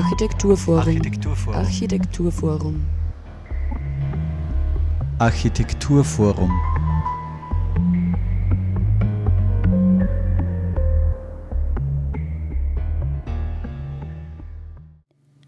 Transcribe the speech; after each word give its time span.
Architekturforum. 0.00 0.78
Architekturforum. 0.78 1.54
Architekturforum. 1.54 2.86
Architekturforum. 5.18 6.50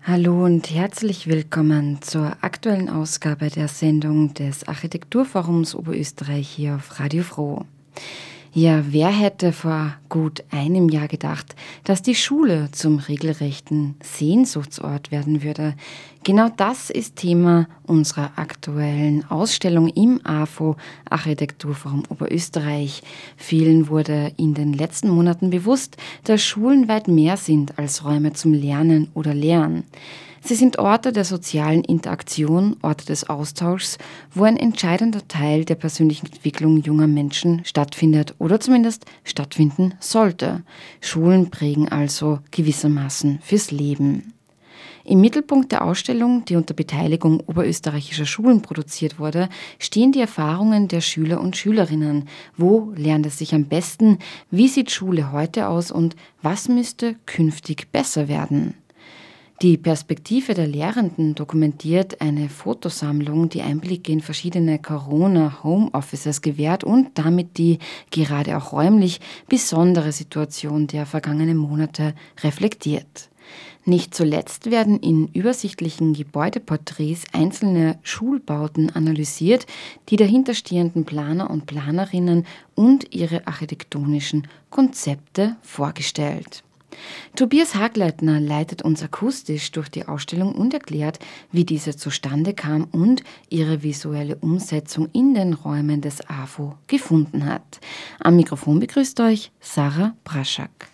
Hallo 0.03 0.45
und 0.45 0.71
herzlich 0.71 1.29
willkommen 1.29 2.03
zur 2.03 2.37
aktuellen 2.43 2.91
Ausgabe 2.91 3.49
der 3.49 3.69
Sendung 3.69 4.35
des 4.35 4.69
Architekturforums 4.69 5.75
Oberösterreich 5.75 6.47
hier 6.47 6.75
auf 6.75 7.01
Radio 7.01 7.23
Froh. 7.23 7.65
Ja, 8.55 8.85
wer 8.91 9.09
hätte 9.09 9.51
vor 9.51 9.95
gut 10.11 10.45
einem 10.51 10.91
Jahr 10.91 11.09
gedacht, 11.09 11.57
dass 11.85 12.03
die 12.03 12.15
Schule 12.15 12.69
zum 12.73 12.99
regelrechten 12.99 13.95
Sehnsuchtsort 14.03 15.11
werden 15.11 15.43
würde? 15.43 15.75
Genau 16.23 16.51
das 16.55 16.91
ist 16.91 17.17
Thema 17.17 17.67
unserer 17.85 18.33
aktuellen 18.37 19.25
Ausstellung 19.31 19.89
im 19.89 20.21
AFO 20.23 20.77
Architekturforum 21.09 22.03
Oberösterreich. 22.11 23.03
Vielen 23.39 23.89
wurde 23.89 24.33
in 24.37 24.53
den 24.53 24.75
letzten 24.75 25.09
Monaten 25.09 25.49
bewusst, 25.49 25.97
dass 26.25 26.43
Schulen 26.43 26.89
weit 26.89 27.09
mehr 27.09 27.39
sind 27.39 27.79
als 27.79 28.05
Räume 28.05 28.35
zum 28.35 28.53
Lernen 28.53 29.09
oder 29.15 29.33
Lehren. 29.33 29.85
Sie 30.45 30.57
sind 30.57 30.81
Orte 30.81 31.13
der 31.13 31.25
sozialen 31.25 31.85
Interaktion, 31.85 32.77
Orte 32.83 33.07
des 33.07 33.31
Austauschs, 33.31 33.97
wo 34.35 34.43
ein 34.43 34.57
entscheidender 34.57 35.27
Teil 35.29 35.65
der 35.65 35.77
persönlichen 35.77 36.27
Entwicklung 36.27 36.79
junger 36.79 37.07
Menschen 37.07 37.65
stattfindet 37.65 38.35
oder 38.39 38.59
zumindest 38.59 39.07
stattfinden 39.23 39.95
sollte. 40.01 40.65
Schulen 41.01 41.51
prägen 41.51 41.89
also 41.89 42.41
gewissermaßen 42.51 43.39
fürs 43.41 43.71
Leben. 43.71 44.33
Im 45.05 45.21
Mittelpunkt 45.21 45.71
der 45.71 45.85
Ausstellung, 45.85 46.45
die 46.45 46.57
unter 46.57 46.75
Beteiligung 46.75 47.41
oberösterreichischer 47.41 48.27
Schulen 48.27 48.63
produziert 48.63 49.21
wurde, 49.21 49.49
stehen 49.79 50.11
die 50.11 50.21
Erfahrungen 50.21 50.89
der 50.89 51.01
Schüler 51.01 51.41
und 51.41 51.57
Schülerinnen. 51.57 52.29
Wo 52.57 52.93
lernt 52.97 53.27
es 53.27 53.39
sich 53.39 53.55
am 53.55 53.67
besten? 53.67 54.19
Wie 54.51 54.69
sieht 54.69 54.91
Schule 54.91 55.31
heute 55.31 55.69
aus 55.69 55.93
und 55.93 56.17
was 56.41 56.69
müsste 56.69 57.15
künftig 57.27 57.91
besser 57.93 58.27
werden? 58.27 58.75
Die 59.61 59.77
Perspektive 59.77 60.55
der 60.55 60.67
Lehrenden 60.67 61.37
dokumentiert 61.37 62.21
eine 62.21 62.49
Fotosammlung, 62.49 63.49
die 63.49 63.63
Einblicke 63.63 64.11
in 64.11 64.21
verschiedene 64.21 64.81
Corona-Homeoffices 64.81 66.41
gewährt 66.41 66.83
und 66.83 67.11
damit 67.15 67.59
die 67.59 67.79
gerade 68.11 68.57
auch 68.57 68.73
räumlich 68.73 69.21
besondere 69.49 70.11
Situation 70.11 70.89
der 70.89 71.07
vergangenen 71.07 71.57
Monate 71.57 72.15
reflektiert. 72.43 73.29
Nicht 73.85 74.15
zuletzt 74.15 74.71
werden 74.71 75.01
in 75.01 75.27
übersichtlichen 75.29 76.13
Gebäudeporträts 76.13 77.25
einzelne 77.33 77.99
Schulbauten 78.03 78.91
analysiert, 78.91 79.67
die 80.09 80.17
dahinterstehenden 80.17 81.05
Planer 81.05 81.51
und 81.51 81.67
Planerinnen 81.67 82.47
und 82.77 83.13
ihre 83.13 83.47
architektonischen 83.47 84.47
Konzepte 84.71 85.57
vorgestellt. 85.63 86.63
Tobias 87.37 87.75
Hagleitner 87.75 88.41
leitet 88.41 88.83
uns 88.83 89.03
akustisch 89.03 89.73
durch 89.73 89.89
die 89.89 90.07
Ausstellung 90.07 90.55
und 90.55 90.75
erklärt, 90.75 91.19
wie 91.51 91.65
diese 91.65 91.97
zustande 91.97 92.55
kam 92.55 92.85
und 92.85 93.23
ihre 93.49 93.83
visuelle 93.83 94.37
Umsetzung 94.37 95.09
in 95.13 95.35
den 95.35 95.55
Räumen 95.55 96.01
des 96.01 96.29
AFO 96.29 96.75
gefunden 96.87 97.47
hat. 97.47 97.81
Am 98.21 98.37
Mikrofon 98.37 98.81
begrüßt 98.81 99.21
euch 99.21 99.51
Sarah 99.61 100.15
Braschak. 100.25 100.92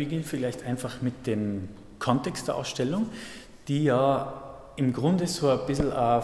Beginne 0.00 0.22
vielleicht 0.22 0.64
einfach 0.64 1.02
mit 1.02 1.26
dem 1.26 1.68
Kontext 1.98 2.48
der 2.48 2.54
Ausstellung, 2.54 3.10
die 3.68 3.84
ja 3.84 4.32
im 4.76 4.94
Grunde 4.94 5.26
so 5.26 5.50
ein 5.50 5.66
bisschen 5.66 5.92
ein 5.92 6.22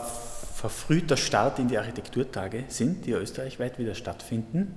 verfrühter 0.55 1.19
Start 1.19 1.59
in 1.59 1.69
die 1.69 1.77
Architekturtage 1.77 2.65
sind, 2.69 3.05
die 3.05 3.11
ja 3.11 3.19
österreichweit 3.19 3.79
wieder 3.79 3.95
stattfinden. 3.95 4.77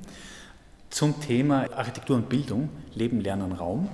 Zum 0.90 1.22
Thema 1.22 1.72
Architektur 1.74 2.18
und 2.18 2.28
Bildung, 2.28 2.68
Leben, 2.94 3.22
Lernen, 3.22 3.54
Raum, 3.54 3.88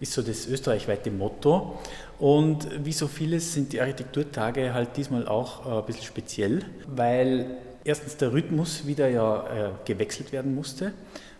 ist 0.00 0.14
so 0.14 0.22
das 0.22 0.46
österreichweite 0.46 1.10
Motto. 1.10 1.78
Und 2.18 2.66
wie 2.82 2.92
so 2.92 3.08
vieles 3.08 3.52
sind 3.52 3.74
die 3.74 3.80
Architekturtage 3.82 4.72
halt 4.72 4.96
diesmal 4.96 5.28
auch 5.28 5.66
ein 5.66 5.84
bisschen 5.84 6.04
speziell, 6.04 6.64
weil 6.86 7.58
erstens 7.84 8.16
der 8.16 8.32
Rhythmus 8.32 8.86
wieder 8.86 9.08
ja 9.08 9.44
äh, 9.48 9.70
gewechselt 9.84 10.32
werden 10.32 10.54
musste 10.54 10.94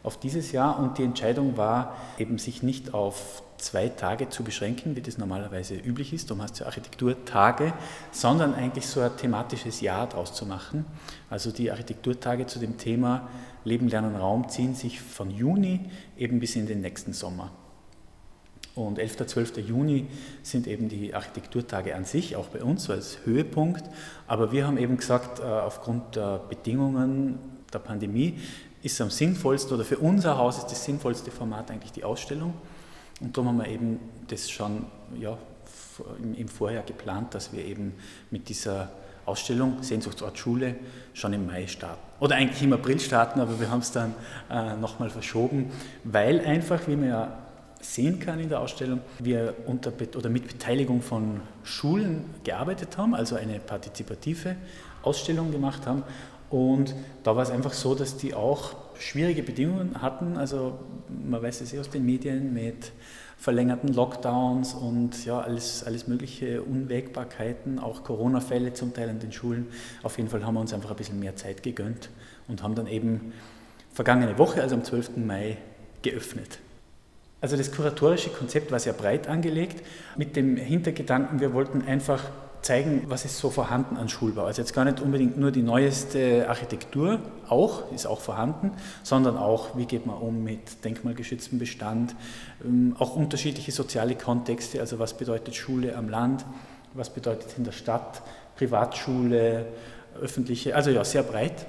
auf 0.07 0.19
dieses 0.21 0.53
Jahr 0.53 0.79
und 0.79 0.99
die 0.99 1.03
Entscheidung 1.03 1.57
war 1.57 1.97
eben 2.17 2.39
sich 2.39 2.63
nicht 2.63 2.95
auf 2.95 3.43
zwei 3.59 3.89
Tage 3.89 4.29
zu 4.29 4.45
beschränken, 4.45 4.95
wie 4.95 5.01
das 5.01 5.19
normalerweise 5.19 5.75
üblich 5.75 6.13
ist, 6.13 6.31
heißt 6.31 6.55
es 6.55 6.59
ja 6.61 6.67
Architekturtage, 6.67 7.73
sondern 8.13 8.55
eigentlich 8.55 8.87
so 8.87 9.01
ein 9.01 9.17
thematisches 9.17 9.81
Jahr 9.81 10.07
daraus 10.07 10.33
zu 10.33 10.47
machen. 10.47 10.85
Also 11.29 11.51
die 11.51 11.73
Architekturtage 11.73 12.47
zu 12.47 12.61
dem 12.61 12.79
Thema 12.79 13.29
Leben, 13.65 13.89
Lernen, 13.89 14.15
Raum 14.15 14.49
ziehen 14.49 14.77
sich 14.77 15.01
von 15.01 15.31
Juni 15.31 15.81
eben 16.17 16.39
bis 16.39 16.55
in 16.55 16.67
den 16.67 16.83
nächsten 16.83 17.13
Sommer. 17.13 17.51
Und 18.77 19.01
11. 19.01 19.27
12. 19.27 19.57
Juni 19.57 20.07
sind 20.43 20.69
eben 20.69 20.89
die 20.89 21.15
Architekturtage 21.15 21.97
an 21.97 22.05
sich, 22.05 22.37
auch 22.37 22.47
bei 22.49 22.63
uns 22.63 22.89
als 22.91 23.19
Höhepunkt. 23.25 23.83
Aber 24.29 24.53
wir 24.53 24.67
haben 24.67 24.77
eben 24.77 24.99
gesagt, 24.99 25.41
äh, 25.41 25.43
aufgrund 25.43 26.15
der 26.15 26.39
Bedingungen 26.49 27.39
der 27.73 27.79
Pandemie 27.79 28.39
ist 28.87 29.01
am 29.01 29.11
sinnvollsten 29.11 29.75
oder 29.75 29.85
für 29.85 29.99
unser 29.99 30.39
Haus 30.39 30.59
ist 30.59 30.69
das 30.69 30.85
sinnvollste 30.85 31.33
Format 31.33 31.71
eigentlich 31.71 31.93
die 31.93 32.05
Ausstellung. 32.05 32.55
Und 33.21 33.37
darum 33.37 33.49
haben 33.49 33.59
wir 33.59 33.67
eben 33.67 33.99
das 34.29 34.49
schon 34.49 34.87
ja, 35.19 35.37
im 36.21 36.49
Vorjahr 36.49 36.85
geplant, 36.85 37.35
dass 37.35 37.53
wir 37.53 37.65
eben 37.65 37.95
mit 38.31 38.49
dieser 38.49 38.91
Ausstellung 39.25 39.83
Sehnsuchtsort 39.83 40.39
Schule 40.39 40.77
schon 41.15 41.33
im 41.33 41.47
Mai 41.47 41.67
starten. 41.67 42.01
Oder 42.21 42.37
eigentlich 42.37 42.63
im 42.63 42.73
April 42.73 43.01
starten, 43.01 43.41
aber 43.41 43.59
wir 43.59 43.71
haben 43.71 43.81
es 43.81 43.91
dann 43.91 44.15
äh, 44.49 44.77
nochmal 44.77 45.11
verschoben, 45.11 45.73
weil 46.05 46.41
einfach, 46.41 46.87
wie 46.87 46.95
man 46.95 47.09
ja 47.09 47.39
sehen 47.81 48.21
kann 48.21 48.39
in 48.39 48.49
der 48.49 48.61
Ausstellung, 48.61 49.01
wir 49.19 49.55
unter 49.67 49.93
oder 50.17 50.29
mit 50.29 50.47
Beteiligung 50.47 51.03
von 51.03 51.41
Schulen 51.65 52.25
gearbeitet 52.45 52.97
haben, 52.97 53.17
also 53.17 53.35
eine 53.35 53.59
partizipative 53.59 54.55
Ausstellung 55.03 55.51
gemacht 55.51 55.87
haben 55.87 56.05
und 56.51 56.95
da 57.23 57.35
war 57.35 57.43
es 57.43 57.51
einfach 57.51 57.73
so, 57.73 57.95
dass 57.95 58.17
die 58.17 58.35
auch 58.35 58.75
schwierige 58.99 59.43
Bedingungen 59.43 60.01
hatten. 60.01 60.37
Also 60.37 60.79
man 61.09 61.43
weiß 61.43 61.61
es 61.61 61.73
eh 61.73 61.81
aus 61.81 61.91
den 61.91 62.05
Medien 62.05 62.55
mit 62.55 62.93
verlängerten 63.39 63.93
Lockdowns 63.93 64.75
und 64.75 65.25
ja, 65.27 65.41
alles, 65.41 65.85
alles 65.85 66.07
mögliche 66.07 66.63
Unwägbarkeiten, 66.63 67.79
auch 67.79 68.03
Corona-Fälle 68.05 68.73
zum 68.73 68.95
Teil 68.95 69.11
an 69.11 69.19
den 69.19 69.33
Schulen. 69.33 69.67
Auf 70.03 70.17
jeden 70.17 70.31
Fall 70.31 70.45
haben 70.45 70.55
wir 70.55 70.61
uns 70.61 70.73
einfach 70.73 70.91
ein 70.91 70.97
bisschen 70.97 71.21
mehr 71.21 71.37
Zeit 71.37 71.63
gegönnt 71.63 72.11
und 72.49 72.63
haben 72.63 72.75
dann 72.75 72.87
eben 72.87 73.33
vergangene 73.93 74.39
Woche, 74.39 74.63
also 74.63 74.75
am 74.77 74.85
12. 74.85 75.17
Mai, 75.19 75.59
geöffnet. 76.03 76.59
Also 77.41 77.57
das 77.57 77.71
kuratorische 77.71 78.31
Konzept 78.31 78.73
war 78.73 78.79
sehr 78.79 78.95
breit 78.95 79.29
angelegt, 79.29 79.85
mit 80.17 80.37
dem 80.37 80.57
Hintergedanken, 80.57 81.41
wir 81.41 81.53
wollten 81.53 81.83
einfach 81.83 82.25
zeigen, 82.63 83.05
was 83.09 83.25
ist 83.25 83.39
so 83.39 83.51
vorhanden 83.51 83.97
an 83.97 84.09
Schulbau. 84.09 84.45
Also 84.45 84.63
jetzt 84.63 84.73
gar 84.73 84.85
nicht 84.85 85.01
unbedingt 85.01 85.39
nur 85.39 85.51
die 85.51 85.63
neueste 85.63 86.49
Architektur, 86.49 87.21
auch, 87.49 87.93
ist 87.93 88.07
auch 88.07 88.21
vorhanden, 88.21 88.73
sondern 89.03 89.37
auch, 89.37 89.77
wie 89.77 89.87
geht 89.87 90.07
man 90.07 90.17
um 90.17 90.43
mit 90.43 90.85
denkmalgeschütztem 90.85 91.59
Bestand, 91.59 92.15
ähm, 92.65 92.97
auch 92.99 93.17
unterschiedliche 93.17 93.73
soziale 93.73 94.15
Kontexte, 94.15 94.81
also 94.81 94.99
was 94.99 95.15
bedeutet 95.17 95.55
Schule 95.55 95.97
am 95.97 96.09
Land, 96.09 96.45
was 96.95 97.11
bedeutet 97.11 97.55
in 97.57 97.65
der 97.65 97.73
Stadt, 97.73 98.23
Privatschule, 98.57 99.67
öffentliche, 100.21 100.75
also 100.75 100.91
ja, 100.91 101.05
sehr 101.05 101.23
breit. 101.23 101.67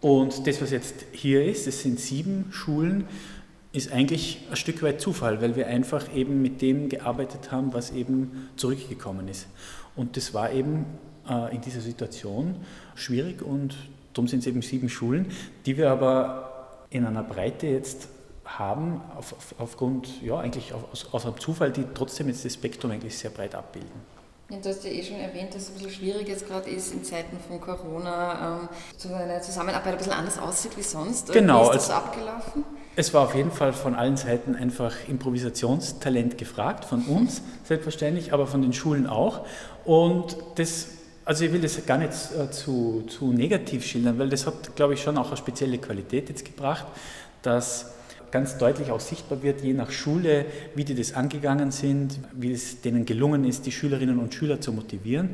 Und 0.00 0.46
das, 0.46 0.62
was 0.62 0.70
jetzt 0.70 1.04
hier 1.12 1.44
ist, 1.44 1.66
das 1.66 1.80
sind 1.80 2.00
sieben 2.00 2.46
Schulen, 2.52 3.06
ist 3.72 3.92
eigentlich 3.92 4.46
ein 4.50 4.56
Stück 4.56 4.82
weit 4.82 5.00
Zufall, 5.00 5.40
weil 5.40 5.54
wir 5.54 5.68
einfach 5.68 6.12
eben 6.14 6.42
mit 6.42 6.60
dem 6.60 6.88
gearbeitet 6.88 7.52
haben, 7.52 7.72
was 7.72 7.92
eben 7.92 8.48
zurückgekommen 8.56 9.28
ist. 9.28 9.46
Und 9.96 10.16
das 10.16 10.34
war 10.34 10.52
eben 10.52 10.86
äh, 11.28 11.54
in 11.54 11.60
dieser 11.60 11.80
Situation 11.80 12.56
schwierig 12.94 13.42
und 13.42 13.76
darum 14.12 14.28
sind 14.28 14.40
es 14.40 14.46
eben 14.46 14.62
sieben 14.62 14.88
Schulen, 14.88 15.32
die 15.66 15.76
wir 15.76 15.90
aber 15.90 16.78
in 16.90 17.04
einer 17.06 17.22
Breite 17.22 17.66
jetzt 17.66 18.08
haben, 18.44 19.00
auf, 19.16 19.32
auf, 19.32 19.54
aufgrund, 19.58 20.22
ja, 20.22 20.38
eigentlich 20.38 20.72
aus, 20.72 21.06
aus 21.12 21.24
einem 21.24 21.38
Zufall, 21.38 21.70
die 21.70 21.84
trotzdem 21.94 22.28
jetzt 22.28 22.44
das 22.44 22.54
Spektrum 22.54 22.90
eigentlich 22.90 23.16
sehr 23.16 23.30
breit 23.30 23.54
abbilden. 23.54 23.90
Ja, 24.50 24.58
du 24.58 24.68
hast 24.68 24.82
ja 24.84 24.90
eh 24.90 25.02
schon 25.02 25.16
erwähnt, 25.16 25.54
dass 25.54 25.62
es 25.62 25.68
ein 25.68 25.74
bisschen 25.74 25.92
schwierig 25.92 26.26
jetzt 26.26 26.48
gerade 26.48 26.68
ist 26.68 26.92
in 26.92 27.04
Zeiten 27.04 27.38
von 27.38 27.60
Corona, 27.60 28.58
ähm, 28.62 28.68
so 28.96 29.14
eine 29.14 29.40
Zusammenarbeit 29.40 29.92
ein 29.92 29.98
bisschen 29.98 30.12
anders 30.12 30.38
aussieht 30.40 30.76
wie 30.76 30.82
sonst. 30.82 31.32
Genau. 31.32 31.60
Wie 31.60 31.76
ist 31.76 31.88
das 31.88 31.90
also, 31.90 32.06
abgelaufen? 32.06 32.64
Es 32.96 33.14
war 33.14 33.22
auf 33.22 33.34
jeden 33.34 33.52
Fall 33.52 33.72
von 33.72 33.94
allen 33.94 34.16
Seiten 34.16 34.56
einfach 34.56 34.92
Improvisationstalent 35.08 36.36
gefragt, 36.36 36.84
von 36.84 37.04
uns 37.04 37.42
selbstverständlich, 37.64 38.32
aber 38.32 38.46
von 38.46 38.62
den 38.62 38.72
Schulen 38.72 39.06
auch. 39.06 39.46
Und 39.84 40.36
das, 40.56 40.88
also 41.24 41.44
ich 41.44 41.52
will 41.52 41.60
das 41.60 41.86
gar 41.86 41.98
nicht 41.98 42.10
äh, 42.10 42.50
zu, 42.50 43.04
zu 43.08 43.32
negativ 43.32 43.86
schildern, 43.86 44.18
weil 44.18 44.28
das 44.28 44.46
hat, 44.46 44.74
glaube 44.74 44.94
ich, 44.94 45.02
schon 45.02 45.16
auch 45.18 45.28
eine 45.28 45.36
spezielle 45.36 45.78
Qualität 45.78 46.28
jetzt 46.28 46.44
gebracht, 46.44 46.86
dass 47.42 47.92
ganz 48.30 48.58
deutlich 48.58 48.90
auch 48.90 49.00
sichtbar 49.00 49.42
wird, 49.42 49.62
je 49.62 49.72
nach 49.72 49.90
Schule, 49.90 50.46
wie 50.74 50.84
die 50.84 50.94
das 50.94 51.14
angegangen 51.14 51.70
sind, 51.70 52.18
wie 52.32 52.52
es 52.52 52.80
denen 52.80 53.04
gelungen 53.04 53.44
ist, 53.44 53.66
die 53.66 53.72
Schülerinnen 53.72 54.18
und 54.18 54.34
Schüler 54.34 54.60
zu 54.60 54.72
motivieren. 54.72 55.30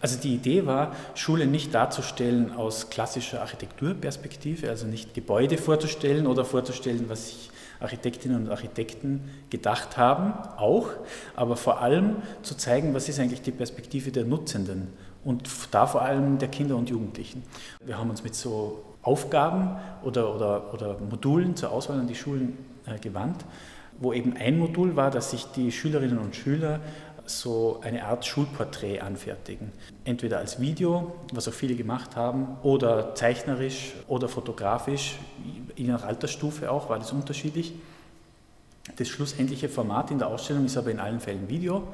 Also 0.00 0.18
die 0.20 0.34
Idee 0.34 0.66
war, 0.66 0.94
Schule 1.14 1.46
nicht 1.46 1.74
darzustellen 1.74 2.52
aus 2.52 2.90
klassischer 2.90 3.40
Architekturperspektive, 3.40 4.68
also 4.68 4.86
nicht 4.86 5.14
Gebäude 5.14 5.58
vorzustellen 5.58 6.26
oder 6.26 6.44
vorzustellen, 6.44 7.06
was 7.08 7.28
sich 7.28 7.50
Architektinnen 7.80 8.44
und 8.44 8.50
Architekten 8.50 9.22
gedacht 9.50 9.96
haben, 9.96 10.32
auch, 10.56 10.88
aber 11.36 11.56
vor 11.56 11.80
allem 11.80 12.16
zu 12.42 12.56
zeigen, 12.56 12.94
was 12.94 13.08
ist 13.08 13.20
eigentlich 13.20 13.42
die 13.42 13.52
Perspektive 13.52 14.10
der 14.10 14.24
Nutzenden 14.24 14.88
und 15.24 15.48
da 15.70 15.86
vor 15.86 16.02
allem 16.02 16.38
der 16.38 16.48
Kinder 16.48 16.76
und 16.76 16.90
Jugendlichen. 16.90 17.42
Wir 17.84 17.98
haben 17.98 18.10
uns 18.10 18.24
mit 18.24 18.34
so 18.34 18.84
Aufgaben 19.08 19.76
oder, 20.02 20.34
oder, 20.34 20.74
oder 20.74 20.96
Modulen 20.98 21.56
zur 21.56 21.72
Auswahl 21.72 21.98
an 21.98 22.06
die 22.06 22.14
Schulen 22.14 22.58
äh, 22.84 22.98
gewandt, 22.98 23.46
wo 23.98 24.12
eben 24.12 24.36
ein 24.36 24.58
Modul 24.58 24.96
war, 24.96 25.10
dass 25.10 25.30
sich 25.30 25.46
die 25.56 25.72
Schülerinnen 25.72 26.18
und 26.18 26.36
Schüler 26.36 26.80
so 27.24 27.80
eine 27.82 28.04
Art 28.04 28.26
Schulporträt 28.26 29.00
anfertigen. 29.00 29.72
Entweder 30.04 30.38
als 30.38 30.60
Video, 30.60 31.16
was 31.32 31.48
auch 31.48 31.52
viele 31.52 31.74
gemacht 31.74 32.16
haben, 32.16 32.58
oder 32.62 33.14
zeichnerisch 33.14 33.94
oder 34.08 34.28
fotografisch, 34.28 35.16
je 35.74 35.86
nach 35.86 36.04
Altersstufe 36.04 36.70
auch, 36.70 36.90
war 36.90 36.98
das 36.98 37.12
unterschiedlich. 37.12 37.72
Das 38.96 39.08
schlussendliche 39.08 39.68
Format 39.70 40.10
in 40.10 40.18
der 40.18 40.28
Ausstellung 40.28 40.66
ist 40.66 40.76
aber 40.76 40.90
in 40.90 41.00
allen 41.00 41.20
Fällen 41.20 41.48
Video 41.48 41.88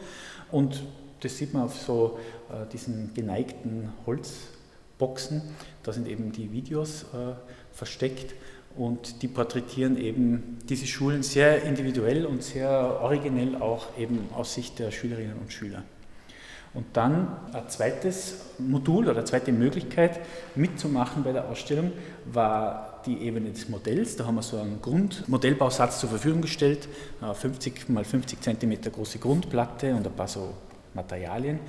und 0.50 0.82
das 1.20 1.38
sieht 1.38 1.54
man 1.54 1.64
auf 1.64 1.76
so 1.76 2.18
äh, 2.50 2.66
diesen 2.72 3.12
geneigten 3.14 3.92
Holzboxen. 4.06 5.42
Da 5.84 5.92
sind 5.92 6.08
eben 6.08 6.32
die 6.32 6.50
Videos 6.50 7.04
äh, 7.14 7.34
versteckt 7.72 8.34
und 8.76 9.22
die 9.22 9.28
porträtieren 9.28 9.96
eben 9.96 10.58
diese 10.68 10.86
Schulen 10.86 11.22
sehr 11.22 11.62
individuell 11.62 12.26
und 12.26 12.42
sehr 12.42 13.00
originell 13.00 13.56
auch 13.56 13.86
eben 13.98 14.28
aus 14.34 14.54
Sicht 14.54 14.78
der 14.78 14.90
Schülerinnen 14.90 15.36
und 15.38 15.52
Schüler. 15.52 15.84
Und 16.72 16.86
dann 16.94 17.28
ein 17.52 17.68
zweites 17.68 18.34
Modul 18.58 19.08
oder 19.08 19.24
zweite 19.24 19.52
Möglichkeit 19.52 20.18
mitzumachen 20.56 21.22
bei 21.22 21.30
der 21.30 21.48
Ausstellung 21.48 21.92
war 22.24 23.00
die 23.06 23.18
Ebene 23.18 23.50
des 23.50 23.68
Modells. 23.68 24.16
Da 24.16 24.26
haben 24.26 24.34
wir 24.34 24.42
so 24.42 24.58
einen 24.58 24.82
Grundmodellbausatz 24.82 26.00
zur 26.00 26.08
Verfügung 26.08 26.42
gestellt, 26.42 26.88
50 27.20 27.88
mal 27.90 28.04
50 28.04 28.40
cm 28.40 28.80
große 28.90 29.18
Grundplatte 29.20 29.94
und 29.94 30.04
ein 30.04 30.12
paar 30.14 30.26
so 30.26 30.52
Materialien. 30.94 31.60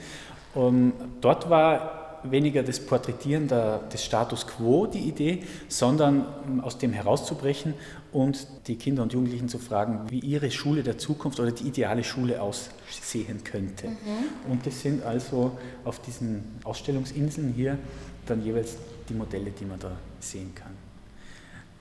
Und 0.56 0.94
dort 1.22 1.50
war 1.52 2.05
weniger 2.32 2.64
das 2.64 2.80
Porträtieren 2.80 3.48
der, 3.48 3.80
des 3.80 4.04
Status 4.04 4.48
quo 4.48 4.88
die 4.88 5.00
Idee, 5.00 5.44
sondern 5.68 6.26
aus 6.62 6.78
dem 6.78 6.94
herauszubrechen 6.94 7.74
und 8.12 8.48
die 8.68 8.76
Kinder 8.76 9.04
und 9.04 9.14
Jugendlichen 9.14 9.50
zu 9.50 9.60
fragen, 9.60 10.10
wie 10.10 10.20
ihre 10.20 10.52
Schule 10.52 10.84
der 10.84 10.98
Zukunft 10.98 11.40
oder 11.40 11.52
die 11.52 11.68
ideale 11.68 12.04
Schule 12.04 12.42
aussehen 12.42 13.44
könnte. 13.44 13.90
Mhm. 13.90 14.52
Und 14.52 14.66
das 14.66 14.82
sind 14.82 15.04
also 15.04 15.58
auf 15.84 16.00
diesen 16.00 16.44
Ausstellungsinseln 16.64 17.54
hier 17.54 17.78
dann 18.26 18.44
jeweils 18.44 18.78
die 19.10 19.14
Modelle, 19.14 19.52
die 19.52 19.66
man 19.66 19.80
da 19.80 19.92
sehen 20.20 20.54
kann. 20.56 20.72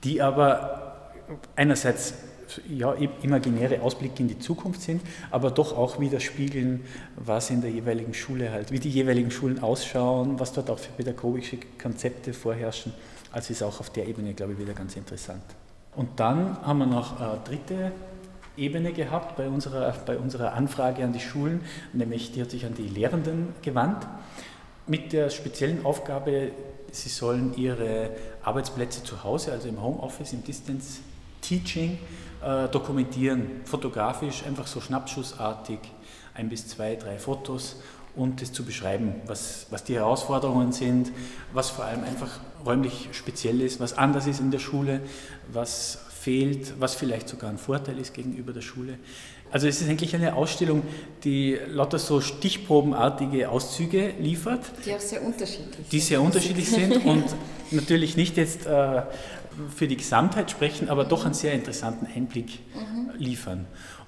Die 0.03 0.21
aber 0.21 1.11
einerseits 1.55 2.13
ja, 2.69 2.93
imaginäre 3.21 3.81
Ausblicke 3.81 4.21
in 4.21 4.27
die 4.27 4.39
Zukunft 4.39 4.81
sind, 4.81 5.01
aber 5.31 5.51
doch 5.51 5.77
auch 5.77 5.99
widerspiegeln, 5.99 6.81
was 7.15 7.49
in 7.49 7.61
der 7.61 7.71
jeweiligen 7.71 8.13
Schule 8.13 8.51
halt, 8.51 8.71
wie 8.71 8.79
die 8.79 8.89
jeweiligen 8.89 9.31
Schulen 9.31 9.59
ausschauen, 9.59 10.39
was 10.39 10.53
dort 10.53 10.69
auch 10.69 10.79
für 10.79 10.91
pädagogische 10.91 11.57
Konzepte 11.81 12.33
vorherrschen. 12.33 12.93
Also 13.31 13.51
ist 13.51 13.63
auch 13.63 13.79
auf 13.79 13.89
der 13.89 14.07
Ebene, 14.07 14.33
glaube 14.33 14.53
ich, 14.53 14.59
wieder 14.59 14.73
ganz 14.73 14.95
interessant. 14.95 15.43
Und 15.95 16.19
dann 16.19 16.61
haben 16.61 16.79
wir 16.79 16.85
noch 16.85 17.19
eine 17.19 17.39
dritte 17.43 17.91
Ebene 18.57 18.93
gehabt 18.93 19.35
bei 19.35 19.47
unserer, 19.49 19.93
bei 20.05 20.17
unserer 20.17 20.53
Anfrage 20.53 21.03
an 21.03 21.13
die 21.13 21.19
Schulen, 21.19 21.61
nämlich 21.93 22.31
die 22.31 22.41
hat 22.41 22.51
sich 22.51 22.65
an 22.65 22.73
die 22.73 22.87
Lehrenden 22.87 23.49
gewandt, 23.61 24.07
mit 24.87 25.13
der 25.13 25.29
speziellen 25.29 25.85
Aufgabe, 25.85 26.51
sie 26.91 27.09
sollen 27.09 27.53
ihre 27.57 28.11
Arbeitsplätze 28.43 29.03
zu 29.03 29.23
Hause, 29.23 29.51
also 29.51 29.67
im 29.67 29.81
Homeoffice, 29.81 30.33
im 30.33 30.43
Distance 30.43 30.99
Teaching, 31.47 31.99
äh, 32.43 32.67
dokumentieren, 32.69 33.61
fotografisch, 33.65 34.43
einfach 34.45 34.67
so 34.67 34.81
schnappschussartig, 34.81 35.79
ein 36.33 36.49
bis 36.49 36.67
zwei, 36.67 36.95
drei 36.95 37.17
Fotos 37.17 37.77
und 38.15 38.41
das 38.41 38.51
zu 38.51 38.63
beschreiben, 38.63 39.15
was, 39.25 39.67
was 39.69 39.83
die 39.83 39.95
Herausforderungen 39.95 40.71
sind, 40.71 41.11
was 41.53 41.69
vor 41.69 41.85
allem 41.85 42.03
einfach 42.03 42.39
räumlich 42.65 43.09
speziell 43.11 43.61
ist, 43.61 43.79
was 43.79 43.97
anders 43.97 44.25
ist 44.27 44.39
in 44.39 44.51
der 44.51 44.59
Schule, 44.59 45.01
was 45.51 45.99
fehlt, 46.19 46.73
was 46.79 46.95
vielleicht 46.95 47.29
sogar 47.29 47.51
ein 47.51 47.57
Vorteil 47.57 47.99
ist 47.99 48.13
gegenüber 48.13 48.51
der 48.51 48.61
Schule. 48.61 48.97
Also 49.51 49.67
es 49.67 49.79
ist 49.79 49.87
eigentlich 49.87 50.15
eine 50.15 50.35
Ausstellung, 50.35 50.81
die 51.23 51.57
lauter 51.67 51.99
so 51.99 52.19
stichprobenartige 52.19 53.49
Auszüge 53.49 54.13
liefert. 54.19 54.61
Die 54.85 54.93
auch 54.93 54.99
sehr 54.99 55.23
unterschiedlich 55.23 55.75
sind. 55.75 55.91
Die 55.91 55.99
sehr 55.99 56.21
unterschiedlich 56.21 56.69
sind 56.69 57.05
und 57.05 57.23
natürlich 57.71 58.17
nicht 58.17 58.37
jetzt 58.37 58.65
äh, 58.65 59.03
für 59.75 59.87
die 59.87 59.97
Gesamtheit 59.97 60.51
sprechen, 60.51 60.89
aber 60.89 61.05
doch 61.05 61.25
einen 61.25 61.33
sehr 61.33 61.53
interessanten 61.53 62.07
Einblick 62.07 62.59
mhm. 62.73 63.11
liefern. 63.17 63.65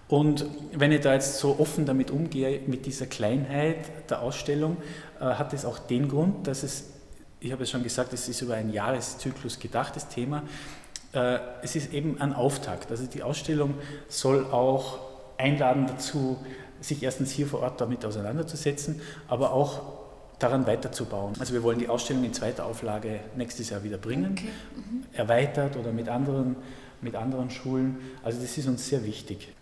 Und 0.07 0.45
wenn 0.73 0.91
ich 0.91 1.01
da 1.01 1.13
jetzt 1.13 1.39
so 1.39 1.59
offen 1.59 1.85
damit 1.85 2.11
umgehe, 2.11 2.61
mit 2.65 2.85
dieser 2.85 3.07
Kleinheit 3.07 4.09
der 4.09 4.21
Ausstellung, 4.21 4.77
äh, 5.19 5.25
hat 5.25 5.53
es 5.53 5.65
auch 5.65 5.79
den 5.79 6.07
Grund, 6.07 6.47
dass 6.47 6.63
es, 6.63 6.91
ich 7.39 7.51
habe 7.51 7.63
es 7.63 7.69
schon 7.69 7.83
gesagt, 7.83 8.13
es 8.13 8.29
ist 8.29 8.41
über 8.41 8.55
einen 8.55 8.71
Jahreszyklus 8.71 9.59
gedacht, 9.59 9.95
das 9.95 10.07
Thema. 10.07 10.43
Äh, 11.11 11.39
es 11.61 11.75
ist 11.75 11.93
eben 11.93 12.21
ein 12.21 12.33
Auftakt. 12.33 12.89
Also 12.89 13.05
die 13.05 13.21
Ausstellung 13.21 13.73
soll 14.07 14.45
auch 14.45 14.99
einladen 15.37 15.87
dazu, 15.87 16.37
sich 16.79 17.03
erstens 17.03 17.31
hier 17.31 17.47
vor 17.47 17.61
Ort 17.61 17.81
damit 17.81 18.05
auseinanderzusetzen, 18.05 19.01
aber 19.27 19.51
auch 19.51 19.96
daran 20.39 20.67
weiterzubauen. 20.67 21.33
Also 21.39 21.53
wir 21.53 21.63
wollen 21.63 21.79
die 21.79 21.89
Ausstellung 21.89 22.23
in 22.23 22.33
zweiter 22.33 22.65
Auflage 22.65 23.19
nächstes 23.35 23.69
Jahr 23.69 23.83
wieder 23.83 23.97
bringen, 23.97 24.33
okay. 24.33 24.49
mhm. 24.75 25.03
erweitert 25.13 25.77
oder 25.77 25.91
mit 25.91 26.09
anderen, 26.09 26.55
mit 27.01 27.15
anderen 27.15 27.49
Schulen. 27.49 27.97
Also 28.23 28.39
das 28.39 28.57
ist 28.57 28.67
uns 28.67 28.87
sehr 28.87 29.03
wichtig. 29.03 29.53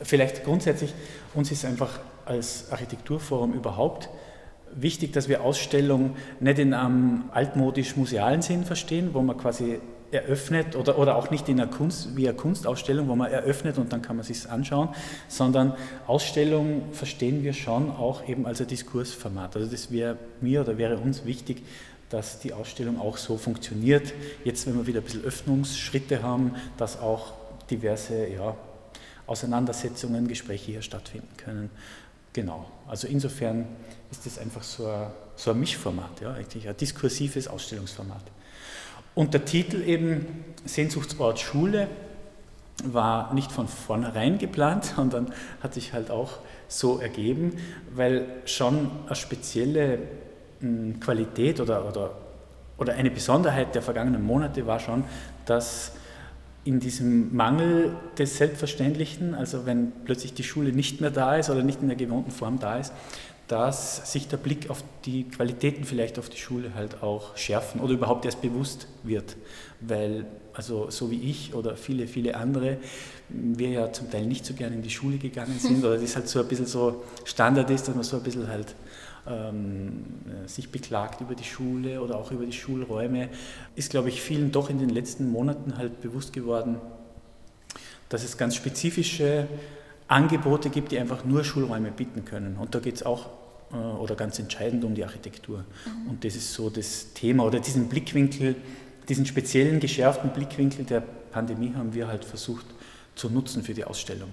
Vielleicht 0.00 0.44
grundsätzlich, 0.44 0.94
uns 1.34 1.50
ist 1.50 1.64
einfach 1.64 2.00
als 2.24 2.70
Architekturforum 2.70 3.52
überhaupt 3.52 4.08
wichtig, 4.74 5.12
dass 5.12 5.28
wir 5.28 5.42
Ausstellungen 5.42 6.16
nicht 6.40 6.58
in 6.58 6.74
einem 6.74 7.24
altmodisch-musealen 7.32 8.42
Sinn 8.42 8.64
verstehen, 8.64 9.10
wo 9.12 9.22
man 9.22 9.36
quasi 9.36 9.80
eröffnet 10.10 10.74
oder, 10.74 10.98
oder 10.98 11.16
auch 11.16 11.30
nicht 11.30 11.48
in 11.48 11.60
einer 11.60 11.70
Kunst, 11.70 12.16
wie 12.16 12.28
eine 12.28 12.36
Kunstausstellung, 12.36 13.08
wo 13.08 13.16
man 13.16 13.30
eröffnet 13.30 13.78
und 13.78 13.92
dann 13.92 14.02
kann 14.02 14.16
man 14.16 14.24
sich 14.24 14.48
anschauen, 14.48 14.90
sondern 15.28 15.74
Ausstellung 16.06 16.92
verstehen 16.92 17.42
wir 17.42 17.52
schon 17.52 17.90
auch 17.90 18.26
eben 18.28 18.46
als 18.46 18.60
ein 18.60 18.66
Diskursformat. 18.66 19.56
Also 19.56 19.70
das 19.70 19.90
wäre 19.90 20.16
mir 20.40 20.62
oder 20.62 20.78
wäre 20.78 20.96
uns 20.96 21.24
wichtig, 21.24 21.62
dass 22.10 22.38
die 22.40 22.52
Ausstellung 22.52 22.98
auch 22.98 23.18
so 23.18 23.36
funktioniert. 23.36 24.14
Jetzt, 24.44 24.66
wenn 24.66 24.76
wir 24.76 24.86
wieder 24.86 25.00
ein 25.00 25.04
bisschen 25.04 25.24
Öffnungsschritte 25.24 26.22
haben, 26.22 26.54
dass 26.78 26.98
auch 26.98 27.32
diverse 27.70 28.28
ja, 28.28 28.56
Auseinandersetzungen, 29.26 30.26
Gespräche 30.26 30.72
hier 30.72 30.82
stattfinden 30.82 31.36
können. 31.36 31.70
Genau, 32.32 32.70
also 32.86 33.08
insofern 33.08 33.66
ist 34.10 34.24
das 34.24 34.38
einfach 34.38 34.62
so 34.62 34.86
ein, 34.86 35.10
so 35.36 35.50
ein 35.50 35.60
Mischformat, 35.60 36.20
ja, 36.20 36.32
eigentlich 36.32 36.68
ein 36.68 36.76
diskursives 36.76 37.48
Ausstellungsformat. 37.48 38.22
Und 39.18 39.34
der 39.34 39.44
Titel 39.44 39.82
eben 39.82 40.44
Sehnsuchtsort 40.64 41.40
Schule 41.40 41.88
war 42.84 43.34
nicht 43.34 43.50
von 43.50 43.66
vornherein 43.66 44.38
geplant, 44.38 44.84
sondern 44.96 45.32
hat 45.60 45.74
sich 45.74 45.92
halt 45.92 46.12
auch 46.12 46.34
so 46.68 47.00
ergeben, 47.00 47.56
weil 47.96 48.26
schon 48.44 48.88
eine 49.06 49.16
spezielle 49.16 49.98
hm, 50.60 51.00
Qualität 51.00 51.58
oder, 51.58 51.88
oder, 51.88 52.12
oder 52.76 52.92
eine 52.92 53.10
Besonderheit 53.10 53.74
der 53.74 53.82
vergangenen 53.82 54.22
Monate 54.22 54.68
war 54.68 54.78
schon, 54.78 55.02
dass 55.46 55.90
in 56.62 56.78
diesem 56.78 57.34
Mangel 57.34 57.96
des 58.18 58.36
Selbstverständlichen, 58.36 59.34
also 59.34 59.66
wenn 59.66 59.90
plötzlich 60.04 60.34
die 60.34 60.44
Schule 60.44 60.70
nicht 60.70 61.00
mehr 61.00 61.10
da 61.10 61.34
ist 61.34 61.50
oder 61.50 61.64
nicht 61.64 61.82
in 61.82 61.88
der 61.88 61.96
gewohnten 61.96 62.30
Form 62.30 62.60
da 62.60 62.78
ist, 62.78 62.92
dass 63.48 64.12
sich 64.12 64.28
der 64.28 64.36
Blick 64.36 64.68
auf 64.68 64.84
die 65.06 65.24
Qualitäten 65.24 65.84
vielleicht 65.84 66.18
auf 66.18 66.28
die 66.28 66.36
Schule 66.36 66.74
halt 66.74 67.02
auch 67.02 67.36
schärfen 67.36 67.80
oder 67.80 67.94
überhaupt 67.94 68.26
erst 68.26 68.42
bewusst 68.42 68.86
wird. 69.02 69.36
Weil, 69.80 70.26
also 70.52 70.90
so 70.90 71.10
wie 71.10 71.22
ich 71.22 71.54
oder 71.54 71.76
viele, 71.76 72.06
viele 72.06 72.36
andere, 72.36 72.76
wir 73.30 73.70
ja 73.70 73.92
zum 73.92 74.10
Teil 74.10 74.26
nicht 74.26 74.44
so 74.44 74.52
gerne 74.52 74.76
in 74.76 74.82
die 74.82 74.90
Schule 74.90 75.16
gegangen 75.16 75.58
sind 75.58 75.78
oder 75.84 75.96
das 75.96 76.14
halt 76.14 76.28
so 76.28 76.40
ein 76.40 76.46
bisschen 76.46 76.66
so 76.66 77.02
Standard 77.24 77.70
ist, 77.70 77.88
dass 77.88 77.94
man 77.94 78.04
so 78.04 78.18
ein 78.18 78.22
bisschen 78.22 78.48
halt 78.48 78.74
ähm, 79.26 80.04
sich 80.46 80.70
beklagt 80.70 81.22
über 81.22 81.34
die 81.34 81.44
Schule 81.44 82.02
oder 82.02 82.16
auch 82.16 82.30
über 82.30 82.44
die 82.44 82.52
Schulräume, 82.52 83.30
ist, 83.76 83.90
glaube 83.90 84.10
ich, 84.10 84.20
vielen 84.20 84.52
doch 84.52 84.68
in 84.68 84.78
den 84.78 84.90
letzten 84.90 85.30
Monaten 85.30 85.78
halt 85.78 86.02
bewusst 86.02 86.34
geworden, 86.34 86.76
dass 88.10 88.24
es 88.24 88.36
ganz 88.36 88.56
spezifische 88.56 89.48
Angebote 90.08 90.70
gibt, 90.70 90.90
die 90.90 90.98
einfach 90.98 91.24
nur 91.24 91.44
Schulräume 91.44 91.90
bieten 91.90 92.24
können. 92.24 92.56
Und 92.56 92.74
da 92.74 92.80
geht 92.80 92.96
es 92.96 93.02
auch 93.04 93.26
äh, 93.72 93.76
oder 93.76 94.14
ganz 94.14 94.38
entscheidend 94.38 94.84
um 94.84 94.94
die 94.94 95.04
Architektur. 95.04 95.58
Mhm. 95.58 96.10
Und 96.10 96.24
das 96.24 96.34
ist 96.34 96.54
so 96.54 96.70
das 96.70 97.12
Thema 97.12 97.44
oder 97.44 97.60
diesen 97.60 97.88
Blickwinkel, 97.88 98.56
diesen 99.08 99.26
speziellen 99.26 99.80
geschärften 99.80 100.30
Blickwinkel 100.30 100.84
der 100.84 101.00
Pandemie 101.00 101.74
haben 101.74 101.94
wir 101.94 102.08
halt 102.08 102.24
versucht 102.24 102.66
zu 103.14 103.28
nutzen 103.28 103.62
für 103.62 103.74
die 103.74 103.84
Ausstellung. 103.84 104.32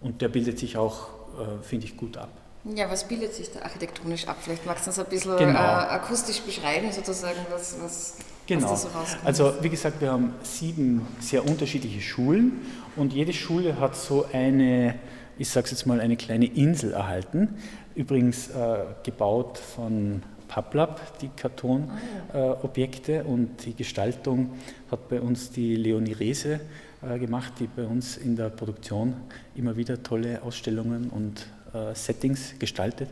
Und 0.00 0.20
der 0.20 0.28
bildet 0.28 0.58
sich 0.58 0.76
auch, 0.76 1.08
äh, 1.40 1.62
finde 1.62 1.86
ich, 1.86 1.96
gut 1.96 2.16
ab. 2.16 2.43
Ja, 2.64 2.90
was 2.90 3.06
bildet 3.06 3.34
sich 3.34 3.50
da 3.50 3.60
architektonisch 3.60 4.26
ab? 4.26 4.36
Vielleicht 4.40 4.64
magst 4.64 4.86
du 4.86 4.90
uns 4.90 4.98
ein 4.98 5.06
bisschen 5.06 5.36
genau. 5.36 5.58
äh, 5.58 5.86
akustisch 5.90 6.40
beschreiben, 6.40 6.90
sozusagen, 6.92 7.38
was, 7.50 7.76
was, 7.82 8.14
genau. 8.46 8.70
was 8.70 8.84
da 8.84 8.88
so 8.88 8.98
rauskommt. 8.98 9.26
Also, 9.26 9.54
wie 9.60 9.68
gesagt, 9.68 10.00
wir 10.00 10.10
haben 10.10 10.32
sieben 10.42 11.06
sehr 11.20 11.46
unterschiedliche 11.46 12.00
Schulen 12.00 12.62
und 12.96 13.12
jede 13.12 13.34
Schule 13.34 13.78
hat 13.78 13.96
so 13.96 14.24
eine, 14.32 14.94
ich 15.36 15.50
sage 15.50 15.66
es 15.66 15.72
jetzt 15.72 15.86
mal, 15.86 16.00
eine 16.00 16.16
kleine 16.16 16.46
Insel 16.46 16.94
erhalten. 16.94 17.54
Übrigens 17.94 18.48
äh, 18.48 18.78
gebaut 19.02 19.58
von 19.58 20.22
Paplab, 20.48 21.18
die 21.18 21.28
Kartonobjekte 21.28 23.18
ah, 23.18 23.28
äh, 23.28 23.30
und 23.30 23.66
die 23.66 23.74
Gestaltung 23.74 24.54
hat 24.90 25.10
bei 25.10 25.20
uns 25.20 25.50
die 25.50 25.76
Leonie 25.76 26.12
Rehse 26.12 26.60
äh, 27.02 27.18
gemacht, 27.18 27.54
die 27.60 27.66
bei 27.66 27.84
uns 27.84 28.16
in 28.16 28.36
der 28.36 28.48
Produktion 28.48 29.16
immer 29.54 29.76
wieder 29.76 30.02
tolle 30.02 30.42
Ausstellungen 30.42 31.10
und 31.10 31.46
Settings 31.94 32.54
gestaltet 32.58 33.08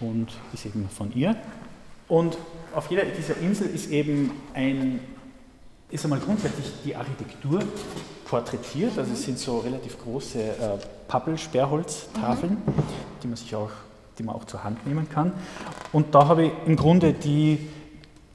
und 0.00 0.28
ist 0.52 0.66
eben 0.66 0.88
von 0.88 1.12
ihr. 1.14 1.36
Und 2.08 2.36
auf 2.74 2.90
jeder 2.90 3.04
dieser 3.04 3.36
Insel 3.38 3.68
ist 3.68 3.90
eben 3.90 4.30
ein, 4.54 5.00
ist 5.90 6.04
einmal 6.04 6.20
grundsätzlich 6.20 6.66
die 6.84 6.94
Architektur 6.94 7.62
porträtiert, 8.26 8.98
also 8.98 9.12
es 9.12 9.24
sind 9.24 9.38
so 9.38 9.58
relativ 9.58 9.98
große 10.02 10.40
äh, 10.40 10.54
Pappel-Sperrholztafeln, 11.08 12.52
mhm. 12.52 12.72
die 13.22 13.26
man 13.28 13.36
sich 13.36 13.54
auch 13.54 13.70
die 14.18 14.22
man 14.22 14.36
auch 14.36 14.44
zur 14.44 14.64
Hand 14.64 14.86
nehmen 14.86 15.08
kann. 15.08 15.32
Und 15.92 16.14
da 16.14 16.28
habe 16.28 16.46
ich 16.46 16.52
im 16.66 16.76
Grunde 16.76 17.12
die, 17.12 17.58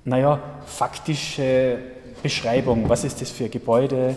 naja, 0.06 0.40
faktische 0.66 1.80
Beschreibung, 2.24 2.90
was 2.90 3.04
ist 3.04 3.22
das 3.22 3.30
für 3.30 3.46
ein 3.46 3.52
Gebäude, 3.52 4.16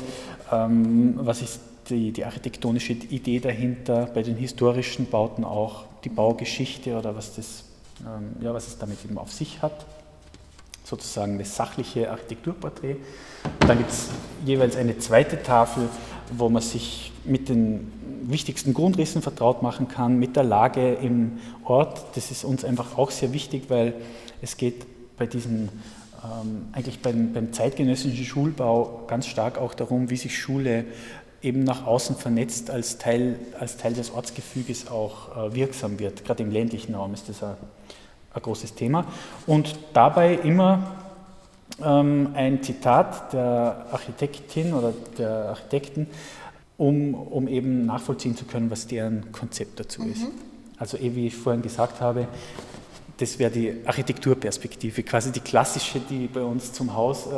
ähm, 0.51 1.15
was 1.17 1.43
ist 1.43 1.61
die, 1.91 2.13
die 2.13 2.25
architektonische 2.25 2.93
Idee 2.93 3.41
dahinter, 3.41 4.07
bei 4.15 4.23
den 4.23 4.37
historischen 4.37 5.07
Bauten 5.07 5.45
auch 5.45 5.85
die 6.05 6.09
Baugeschichte 6.09 6.97
oder 6.97 7.15
was, 7.17 7.35
das, 7.35 7.65
ähm, 8.01 8.43
ja, 8.43 8.55
was 8.55 8.69
es 8.69 8.79
damit 8.79 9.05
eben 9.05 9.19
auf 9.19 9.33
sich 9.33 9.61
hat. 9.63 9.87
Sozusagen 10.85 11.39
das 11.39 11.55
sachliche 11.55 12.11
Architekturporträt. 12.11 12.97
Und 13.61 13.69
dann 13.69 13.79
gibt 13.79 13.91
es 13.91 14.09
jeweils 14.45 14.77
eine 14.77 14.99
zweite 14.99 15.43
Tafel, 15.43 15.89
wo 16.37 16.49
man 16.49 16.63
sich 16.63 17.13
mit 17.25 17.49
den 17.49 17.93
wichtigsten 18.23 18.75
Grundrissen 18.75 19.23
vertraut 19.23 19.63
machen 19.63 19.89
kann, 19.89 20.19
mit 20.19 20.37
der 20.37 20.45
Lage 20.45 20.95
im 20.95 21.39
Ort. 21.65 22.05
Das 22.15 22.31
ist 22.31 22.45
uns 22.45 22.65
einfach 22.65 22.97
auch 22.97 23.11
sehr 23.11 23.33
wichtig, 23.33 23.65
weil 23.69 23.95
es 24.41 24.57
geht 24.57 24.87
bei 25.17 25.27
diesen 25.27 25.69
ähm, 26.23 26.69
eigentlich 26.73 27.01
beim, 27.01 27.33
beim 27.33 27.53
zeitgenössischen 27.53 28.25
Schulbau 28.25 29.05
ganz 29.07 29.27
stark 29.27 29.59
auch 29.59 29.73
darum, 29.73 30.11
wie 30.11 30.17
sich 30.17 30.39
Schule 30.39 30.85
eben 31.43 31.65
nach 31.65 31.87
außen 31.87 32.17
vernetzt 32.17 32.71
als 32.71 32.99
Teil, 32.99 33.37
als 33.59 33.77
Teil 33.77 33.95
des 33.95 34.13
Ortsgefüges 34.13 34.89
auch 34.89 35.37
äh, 35.37 35.55
wirksam 35.55 35.99
wird. 35.99 36.25
Gerade 36.25 36.43
im 36.43 36.51
ländlichen 36.51 36.95
Raum 36.95 37.15
ist 37.15 37.29
das 37.29 37.43
ein, 37.43 37.57
ein 38.35 38.43
großes 38.43 38.75
Thema. 38.75 39.07
Und 39.47 39.77
dabei 39.93 40.35
immer 40.35 40.97
ähm, 41.83 42.31
ein 42.35 42.63
Zitat 42.63 43.33
der 43.33 43.87
Architektin 43.91 44.75
oder 44.75 44.93
der 45.17 45.49
Architekten, 45.51 46.07
um, 46.77 47.15
um 47.15 47.49
eben 47.49 47.87
nachvollziehen 47.87 48.37
zu 48.37 48.45
können, 48.45 48.71
was 48.71 48.87
deren 48.87 49.33
Konzept 49.33 49.81
dazu 49.81 50.03
mhm. 50.03 50.13
ist. 50.13 50.27
Also 50.79 50.97
eh, 50.97 51.15
wie 51.15 51.27
ich 51.27 51.37
vorhin 51.37 51.63
gesagt 51.63 52.01
habe, 52.01 52.27
das 53.19 53.39
wäre 53.39 53.51
die 53.51 53.75
Architekturperspektive, 53.85 55.03
quasi 55.03 55.31
die 55.31 55.41
klassische, 55.41 56.01
die 56.01 56.27
bei 56.27 56.43
uns 56.43 56.73
zum 56.73 56.95
Haus 56.95 57.27
äh, 57.27 57.31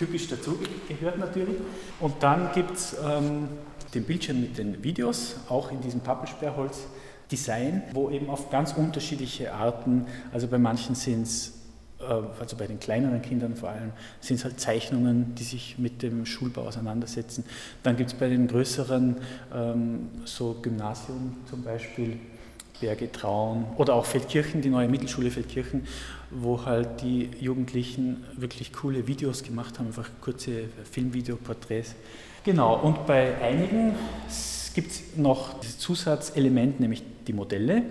typisch 0.00 0.28
dazu 0.28 0.58
gehört 0.88 1.18
natürlich. 1.18 1.56
Und 2.00 2.14
dann 2.22 2.50
gibt 2.54 2.72
es 2.72 2.96
ähm, 3.04 3.48
den 3.94 4.04
Bildschirm 4.04 4.40
mit 4.40 4.56
den 4.56 4.82
Videos, 4.82 5.36
auch 5.48 5.70
in 5.70 5.80
diesem 5.82 6.00
Pappelsperrholz. 6.00 6.86
Design, 7.30 7.82
wo 7.92 8.10
eben 8.10 8.28
auf 8.28 8.50
ganz 8.50 8.72
unterschiedliche 8.72 9.54
Arten, 9.54 10.06
also 10.32 10.48
bei 10.48 10.58
manchen 10.58 10.96
sind 10.96 11.22
es, 11.22 11.60
äh, 12.00 12.04
also 12.40 12.56
bei 12.56 12.66
den 12.66 12.80
kleineren 12.80 13.22
Kindern 13.22 13.54
vor 13.54 13.68
allem, 13.68 13.92
sind 14.20 14.36
es 14.36 14.44
halt 14.44 14.58
Zeichnungen, 14.58 15.36
die 15.36 15.44
sich 15.44 15.78
mit 15.78 16.02
dem 16.02 16.26
Schulbau 16.26 16.62
auseinandersetzen. 16.62 17.44
Dann 17.84 17.96
gibt 17.96 18.10
es 18.10 18.18
bei 18.18 18.28
den 18.28 18.48
größeren, 18.48 19.16
ähm, 19.54 20.08
so 20.24 20.56
Gymnasium 20.60 21.36
zum 21.48 21.62
Beispiel, 21.62 22.18
Berge 22.80 23.12
Traun 23.12 23.66
oder 23.76 23.94
auch 23.94 24.04
Feldkirchen, 24.04 24.62
die 24.62 24.70
neue 24.70 24.88
Mittelschule 24.88 25.30
Feldkirchen, 25.30 25.86
wo 26.30 26.64
halt 26.64 27.02
die 27.02 27.30
Jugendlichen 27.40 28.24
wirklich 28.36 28.72
coole 28.72 29.06
Videos 29.06 29.42
gemacht 29.42 29.78
haben, 29.78 29.88
einfach 29.88 30.08
kurze 30.20 30.64
Filmvideoporträts. 30.90 31.94
Genau, 32.44 32.78
und 32.80 33.06
bei 33.06 33.36
einigen 33.42 33.94
gibt 34.74 34.90
es 34.90 35.02
noch 35.16 35.60
das 35.60 35.78
Zusatzelement, 35.78 36.80
nämlich 36.80 37.02
die 37.26 37.32
Modelle. 37.32 37.82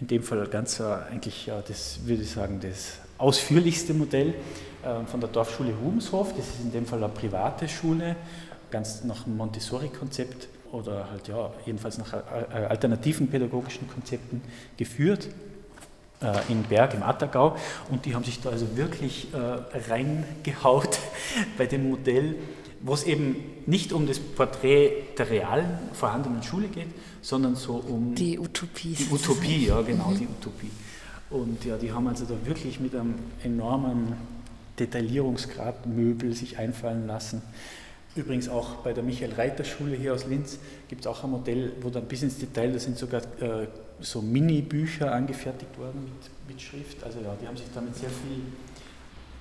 In 0.00 0.08
dem 0.08 0.22
Fall 0.22 0.46
ganz 0.48 0.80
eigentlich, 0.80 1.46
ja, 1.46 1.62
das 1.66 2.00
würde 2.04 2.22
ich 2.22 2.30
sagen, 2.30 2.58
das 2.60 2.98
ausführlichste 3.18 3.94
Modell 3.94 4.34
äh, 4.82 5.04
von 5.06 5.20
der 5.20 5.28
Dorfschule 5.28 5.72
Hubenshof. 5.80 6.34
Das 6.36 6.46
ist 6.46 6.60
in 6.64 6.72
dem 6.72 6.86
Fall 6.86 7.02
eine 7.02 7.12
private 7.12 7.68
Schule, 7.68 8.16
ganz 8.70 9.04
nach 9.04 9.24
dem 9.24 9.36
Montessori-Konzept 9.36 10.48
oder 10.74 11.08
halt 11.10 11.28
ja, 11.28 11.50
jedenfalls 11.64 11.98
nach 11.98 12.12
äh, 12.12 12.56
alternativen 12.68 13.28
pädagogischen 13.28 13.88
Konzepten 13.88 14.42
geführt 14.76 15.28
äh, 16.20 16.52
in 16.52 16.64
Berg 16.64 16.94
im 16.94 17.02
Attergau 17.02 17.56
und 17.90 18.04
die 18.04 18.14
haben 18.14 18.24
sich 18.24 18.40
da 18.40 18.50
also 18.50 18.76
wirklich 18.76 19.28
äh, 19.32 19.80
reingehaut 19.90 20.98
bei 21.58 21.66
dem 21.66 21.90
Modell, 21.90 22.34
wo 22.80 22.92
es 22.92 23.04
eben 23.04 23.36
nicht 23.66 23.92
um 23.92 24.06
das 24.06 24.18
Porträt 24.18 24.90
der 25.16 25.30
realen 25.30 25.78
vorhandenen 25.92 26.42
Schule 26.42 26.68
geht, 26.68 26.88
sondern 27.22 27.56
so 27.56 27.74
um 27.76 28.14
die 28.14 28.38
Utopie. 28.38 28.94
Die 28.94 29.10
Utopie, 29.10 29.66
ja 29.66 29.80
genau, 29.82 30.08
mhm. 30.08 30.18
die 30.18 30.26
Utopie. 30.26 30.70
Und 31.30 31.64
ja, 31.64 31.76
die 31.76 31.90
haben 31.90 32.06
also 32.06 32.26
da 32.26 32.34
wirklich 32.44 32.80
mit 32.80 32.94
einem 32.94 33.14
enormen 33.42 34.14
Detaillierungsgrad 34.78 35.86
Möbel 35.86 36.34
sich 36.34 36.58
einfallen 36.58 37.06
lassen. 37.06 37.42
Übrigens 38.16 38.48
auch 38.48 38.76
bei 38.76 38.92
der 38.92 39.02
Michael-Reiter-Schule 39.02 39.96
hier 39.96 40.14
aus 40.14 40.26
Linz 40.26 40.58
gibt 40.88 41.00
es 41.00 41.06
auch 41.06 41.24
ein 41.24 41.30
Modell, 41.30 41.72
wo 41.80 41.90
dann 41.90 42.04
bis 42.04 42.22
ins 42.22 42.38
Detail, 42.38 42.72
da 42.72 42.78
sind 42.78 42.96
sogar 42.96 43.22
äh, 43.40 43.66
so 44.00 44.22
Mini-Bücher 44.22 45.12
angefertigt 45.12 45.76
worden 45.78 46.04
mit, 46.04 46.54
mit, 46.54 46.62
Schrift. 46.62 47.02
Also 47.02 47.18
ja, 47.20 47.34
die 47.40 47.48
haben 47.48 47.56
sich 47.56 47.66
damit 47.74 47.96
sehr 47.96 48.10
viel, 48.10 48.42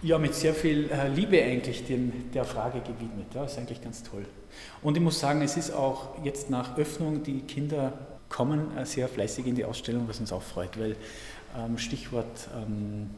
ja, 0.02 0.18
mit 0.18 0.34
sehr 0.34 0.56
viel 0.56 0.90
äh, 0.90 1.08
Liebe 1.10 1.42
eigentlich 1.44 1.86
dem, 1.86 2.32
der 2.34 2.46
Frage 2.46 2.80
gewidmet. 2.80 3.28
Ja, 3.36 3.46
ist 3.46 3.60
eigentlich 3.60 3.82
ganz 3.82 4.02
toll. 4.02 4.26
Und 4.82 4.98
ich 4.98 5.04
muss 5.04 5.20
sagen, 5.20 5.44
es 5.44 5.56
ist 5.56 5.72
auch 5.72 6.24
jetzt 6.24 6.50
nach 6.50 6.76
Öffnung, 6.76 7.22
die 7.22 7.42
Kinder 7.42 7.94
kommen 8.28 8.76
äh, 8.76 8.88
sehr 8.88 9.08
fleißig 9.08 9.46
in 9.46 9.54
die 9.54 9.66
Ausstellung, 9.66 10.08
was 10.08 10.20
uns 10.20 10.34
auch 10.34 10.42
freut, 10.42 10.80
weil 10.80 10.96
ähm, 11.56 11.78
Stichwort 11.78 12.50
ähm, 12.56 13.12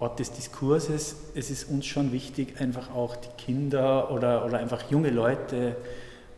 Ort 0.00 0.18
des 0.20 0.30
Diskurses. 0.32 1.16
Es 1.34 1.50
ist 1.50 1.68
uns 1.68 1.86
schon 1.86 2.12
wichtig, 2.12 2.60
einfach 2.60 2.90
auch 2.94 3.16
die 3.16 3.30
Kinder 3.36 4.10
oder, 4.10 4.44
oder 4.44 4.58
einfach 4.58 4.90
junge 4.90 5.10
Leute 5.10 5.76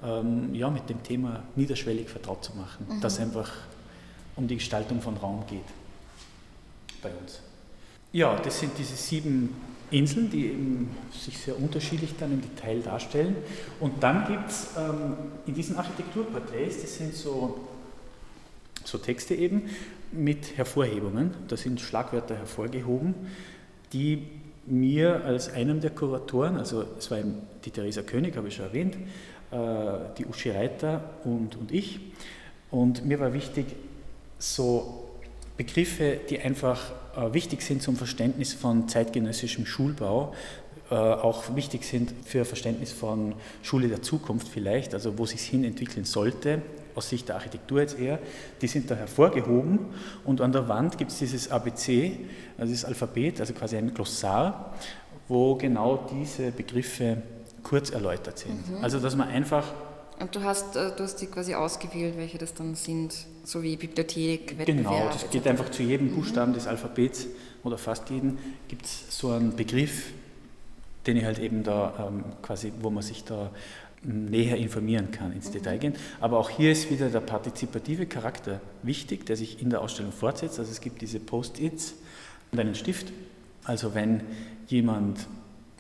ähm, 0.02 0.54
ja, 0.54 0.70
mit 0.70 0.88
dem 0.88 1.02
Thema 1.02 1.42
niederschwellig 1.56 2.08
vertraut 2.08 2.44
zu 2.44 2.56
machen, 2.56 2.86
mhm. 2.88 3.00
dass 3.00 3.20
einfach 3.20 3.52
um 4.36 4.48
die 4.48 4.56
Gestaltung 4.56 5.02
von 5.02 5.16
Raum 5.16 5.44
geht 5.46 5.60
bei 7.02 7.10
uns. 7.10 7.40
Ja, 8.12 8.36
das 8.36 8.60
sind 8.60 8.72
diese 8.78 8.96
sieben 8.96 9.54
Inseln, 9.90 10.30
die 10.30 10.46
eben 10.46 10.96
sich 11.12 11.38
sehr 11.38 11.58
unterschiedlich 11.58 12.14
dann 12.18 12.32
im 12.32 12.40
Detail 12.40 12.80
darstellen. 12.80 13.36
Und 13.80 14.02
dann 14.02 14.26
gibt 14.26 14.50
es 14.50 14.68
ähm, 14.76 15.14
in 15.46 15.54
diesen 15.54 15.76
Architekturporträts, 15.76 16.80
das 16.80 16.96
sind 16.96 17.14
so, 17.14 17.58
so 18.90 18.98
Texte 18.98 19.34
eben, 19.34 19.70
mit 20.12 20.56
Hervorhebungen. 20.56 21.32
Da 21.48 21.56
sind 21.56 21.80
Schlagwörter 21.80 22.36
hervorgehoben, 22.36 23.14
die 23.92 24.26
mir 24.66 25.24
als 25.24 25.48
einem 25.52 25.80
der 25.80 25.90
Kuratoren, 25.90 26.56
also 26.56 26.84
es 26.98 27.10
war 27.10 27.18
eben 27.18 27.34
die 27.64 27.70
Theresa 27.70 28.02
König, 28.02 28.36
habe 28.36 28.48
ich 28.48 28.56
schon 28.56 28.66
erwähnt, 28.66 28.96
äh, 29.50 29.56
die 30.18 30.26
Uschi 30.26 30.50
Reiter 30.50 31.02
und, 31.24 31.56
und 31.56 31.72
ich. 31.72 32.00
Und 32.70 33.04
mir 33.04 33.18
war 33.18 33.32
wichtig, 33.32 33.66
so 34.38 35.08
Begriffe, 35.56 36.20
die 36.28 36.40
einfach 36.40 36.92
äh, 37.16 37.32
wichtig 37.34 37.62
sind 37.62 37.82
zum 37.82 37.96
Verständnis 37.96 38.52
von 38.52 38.88
zeitgenössischem 38.88 39.66
Schulbau, 39.66 40.34
äh, 40.90 40.94
auch 40.94 41.54
wichtig 41.54 41.84
sind 41.84 42.12
für 42.24 42.44
Verständnis 42.44 42.92
von 42.92 43.34
Schule 43.62 43.88
der 43.88 44.02
Zukunft 44.02 44.48
vielleicht, 44.48 44.94
also 44.94 45.18
wo 45.18 45.26
sich 45.26 45.42
hin 45.42 45.64
entwickeln 45.64 46.04
sollte, 46.04 46.62
aus 46.94 47.08
Sicht 47.08 47.28
der 47.28 47.36
Architektur 47.36 47.80
jetzt 47.80 47.98
eher, 47.98 48.18
die 48.60 48.66
sind 48.66 48.90
da 48.90 48.94
hervorgehoben 48.94 49.78
und 50.24 50.40
an 50.40 50.52
der 50.52 50.68
Wand 50.68 50.98
gibt 50.98 51.10
es 51.10 51.18
dieses 51.18 51.50
ABC, 51.50 52.12
also 52.58 52.72
das 52.72 52.84
Alphabet, 52.84 53.40
also 53.40 53.52
quasi 53.54 53.76
ein 53.76 53.92
Glossar, 53.94 54.74
wo 55.28 55.54
genau 55.54 56.08
diese 56.12 56.50
Begriffe 56.50 57.22
kurz 57.62 57.90
erläutert 57.90 58.38
sind. 58.38 58.70
Mhm. 58.70 58.84
Also 58.84 58.98
dass 58.98 59.16
man 59.16 59.28
einfach 59.28 59.64
und 60.20 60.36
du 60.36 60.42
hast, 60.42 60.76
äh, 60.76 60.90
du 60.94 61.02
hast 61.02 61.16
die 61.16 61.26
quasi 61.26 61.54
ausgewählt, 61.54 62.18
welche 62.18 62.36
das 62.36 62.52
dann 62.52 62.74
sind, 62.74 63.14
so 63.42 63.62
wie 63.62 63.76
Bibliothek, 63.76 64.58
Wettbewerb. 64.58 64.66
Genau, 64.66 65.08
das 65.10 65.30
geht 65.30 65.46
einfach 65.46 65.70
zu 65.70 65.82
jedem 65.82 66.10
mhm. 66.10 66.16
Buchstaben 66.16 66.52
des 66.52 66.66
Alphabets 66.66 67.26
oder 67.64 67.78
fast 67.78 68.10
jeden, 68.10 68.38
gibt 68.68 68.84
es 68.84 69.18
so 69.18 69.30
einen 69.30 69.56
Begriff, 69.56 70.12
den 71.06 71.16
ich 71.16 71.24
halt 71.24 71.38
eben 71.38 71.62
da 71.62 72.08
ähm, 72.08 72.24
quasi, 72.42 72.70
wo 72.80 72.90
man 72.90 73.02
sich 73.02 73.24
da 73.24 73.50
näher 74.02 74.56
informieren 74.56 75.10
kann, 75.10 75.32
ins. 75.32 75.50
Detail 75.50 75.78
gehen. 75.78 75.94
Aber 76.20 76.38
auch 76.38 76.50
hier 76.50 76.72
ist 76.72 76.90
wieder 76.90 77.10
der 77.10 77.20
partizipative 77.20 78.06
Charakter 78.06 78.60
wichtig, 78.82 79.26
der 79.26 79.36
sich 79.36 79.60
in 79.60 79.70
der 79.70 79.82
Ausstellung 79.82 80.12
fortsetzt. 80.12 80.58
Also 80.58 80.70
es 80.70 80.80
gibt 80.80 81.02
diese 81.02 81.20
Post-its 81.20 81.94
und 82.52 82.58
einen 82.58 82.74
Stift. 82.74 83.12
Also 83.64 83.94
wenn 83.94 84.22
jemand 84.68 85.26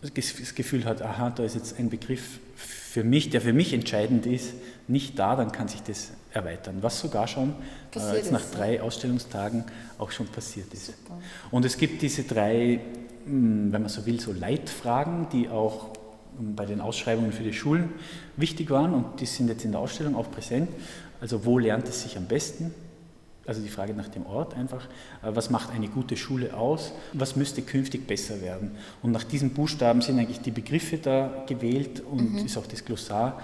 das 0.02 0.54
Gefühl 0.54 0.84
hat, 0.84 1.02
aha, 1.02 1.30
da 1.30 1.44
ist 1.44 1.54
jetzt 1.54 1.78
ein 1.78 1.90
Begriff 1.90 2.40
für 2.56 3.04
mich, 3.04 3.30
der 3.30 3.40
für 3.40 3.52
mich 3.52 3.72
entscheidend 3.72 4.26
ist, 4.26 4.54
nicht 4.88 5.18
da, 5.18 5.36
dann 5.36 5.52
kann 5.52 5.68
sich 5.68 5.82
das 5.82 6.10
erweitern, 6.32 6.78
was 6.80 7.00
sogar 7.00 7.28
schon 7.28 7.54
äh, 7.94 8.16
jetzt 8.16 8.32
nach 8.32 8.44
drei 8.50 8.80
Ausstellungstagen 8.80 9.64
auch 9.98 10.10
schon 10.10 10.26
passiert 10.26 10.72
ist. 10.72 10.86
Super. 10.86 11.18
Und 11.50 11.64
es 11.64 11.76
gibt 11.76 12.02
diese 12.02 12.22
drei, 12.22 12.80
hm, 13.24 13.72
wenn 13.72 13.82
man 13.82 13.88
so 13.88 14.06
will, 14.06 14.20
so 14.20 14.32
Leitfragen, 14.32 15.28
die 15.32 15.48
auch 15.48 15.90
bei 16.40 16.66
den 16.66 16.80
Ausschreibungen 16.80 17.32
für 17.32 17.42
die 17.42 17.52
Schulen 17.52 17.90
wichtig 18.36 18.70
waren 18.70 18.94
und 18.94 19.20
die 19.20 19.26
sind 19.26 19.48
jetzt 19.48 19.64
in 19.64 19.72
der 19.72 19.80
Ausstellung 19.80 20.16
auch 20.16 20.30
präsent. 20.30 20.70
Also 21.20 21.44
wo 21.44 21.58
lernt 21.58 21.88
es 21.88 22.02
sich 22.02 22.16
am 22.16 22.26
besten? 22.26 22.74
Also 23.46 23.62
die 23.62 23.68
Frage 23.68 23.94
nach 23.94 24.08
dem 24.08 24.26
Ort 24.26 24.54
einfach, 24.54 24.84
äh, 25.22 25.34
was 25.34 25.50
macht 25.50 25.70
eine 25.70 25.88
gute 25.88 26.16
Schule 26.16 26.54
aus, 26.54 26.92
was 27.12 27.36
müsste 27.36 27.62
künftig 27.62 28.06
besser 28.06 28.40
werden. 28.40 28.72
Und 29.02 29.12
nach 29.12 29.24
diesen 29.24 29.50
Buchstaben 29.50 30.02
sind 30.02 30.18
eigentlich 30.18 30.40
die 30.40 30.50
Begriffe 30.50 30.98
da 30.98 31.44
gewählt 31.46 32.00
und 32.00 32.34
mhm. 32.34 32.46
ist 32.46 32.56
auch 32.56 32.66
das 32.66 32.84
Glossar. 32.84 33.40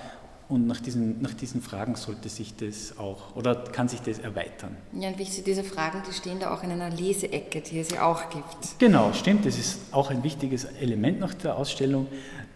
Und 0.48 0.68
nach 0.68 0.80
diesen, 0.80 1.20
nach 1.22 1.34
diesen 1.34 1.60
Fragen 1.60 1.96
sollte 1.96 2.28
sich 2.28 2.54
das 2.54 2.96
auch, 2.98 3.34
oder 3.34 3.56
kann 3.56 3.88
sich 3.88 4.00
das 4.00 4.20
erweitern. 4.20 4.76
Ja, 4.92 5.08
und 5.08 5.18
wichtig, 5.18 5.42
diese 5.42 5.64
Fragen, 5.64 6.02
die 6.08 6.12
stehen 6.12 6.38
da 6.38 6.54
auch 6.54 6.62
in 6.62 6.70
einer 6.70 6.90
Leseecke, 6.90 7.60
die 7.62 7.80
es 7.80 7.90
ja 7.90 8.06
auch 8.06 8.30
gibt. 8.30 8.78
Genau, 8.78 9.12
stimmt. 9.12 9.44
Das 9.44 9.58
ist 9.58 9.80
auch 9.90 10.10
ein 10.10 10.22
wichtiges 10.22 10.64
Element 10.64 11.18
nach 11.18 11.34
der 11.34 11.56
Ausstellung. 11.56 12.06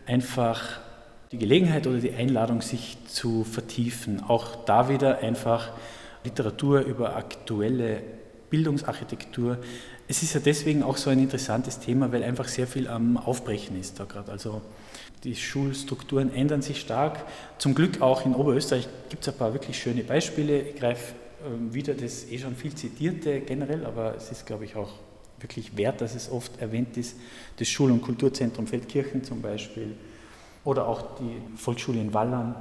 Einfach 0.06 0.80
die 1.32 1.38
Gelegenheit 1.38 1.86
oder 1.86 1.98
die 1.98 2.12
Einladung, 2.12 2.60
sich 2.60 2.98
zu 3.06 3.44
vertiefen. 3.44 4.22
Auch 4.22 4.56
da 4.64 4.88
wieder 4.88 5.18
einfach 5.18 5.70
Literatur 6.24 6.80
über 6.80 7.16
aktuelle 7.16 8.02
Bildungsarchitektur. 8.50 9.58
Es 10.08 10.22
ist 10.24 10.34
ja 10.34 10.40
deswegen 10.40 10.82
auch 10.82 10.96
so 10.96 11.08
ein 11.08 11.20
interessantes 11.20 11.78
Thema, 11.78 12.12
weil 12.12 12.24
einfach 12.24 12.48
sehr 12.48 12.66
viel 12.66 12.88
am 12.88 13.16
Aufbrechen 13.16 13.78
ist 13.78 14.00
da 14.00 14.04
gerade. 14.04 14.32
Also 14.32 14.60
die 15.22 15.36
Schulstrukturen 15.36 16.34
ändern 16.34 16.62
sich 16.62 16.80
stark. 16.80 17.24
Zum 17.58 17.74
Glück 17.74 18.00
auch 18.02 18.26
in 18.26 18.34
Oberösterreich 18.34 18.88
gibt 19.08 19.22
es 19.22 19.32
ein 19.32 19.38
paar 19.38 19.52
wirklich 19.52 19.78
schöne 19.78 20.02
Beispiele. 20.02 20.60
Ich 20.62 20.76
greife 20.76 21.14
ähm, 21.46 21.72
wieder 21.72 21.94
das 21.94 22.28
eh 22.30 22.38
schon 22.38 22.56
viel 22.56 22.74
zitierte 22.74 23.40
generell, 23.40 23.86
aber 23.86 24.16
es 24.16 24.32
ist, 24.32 24.46
glaube 24.46 24.64
ich, 24.64 24.74
auch 24.74 24.90
wirklich 25.40 25.76
wert, 25.76 26.00
dass 26.00 26.14
es 26.14 26.30
oft 26.30 26.60
erwähnt 26.60 26.96
ist. 26.96 27.16
Das 27.56 27.68
Schul- 27.68 27.90
und 27.90 28.02
Kulturzentrum 28.02 28.66
Feldkirchen 28.66 29.24
zum 29.24 29.42
Beispiel 29.42 29.94
oder 30.64 30.86
auch 30.86 31.18
die 31.18 31.56
Volksschule 31.56 32.00
in 32.00 32.12
Wallern 32.12 32.54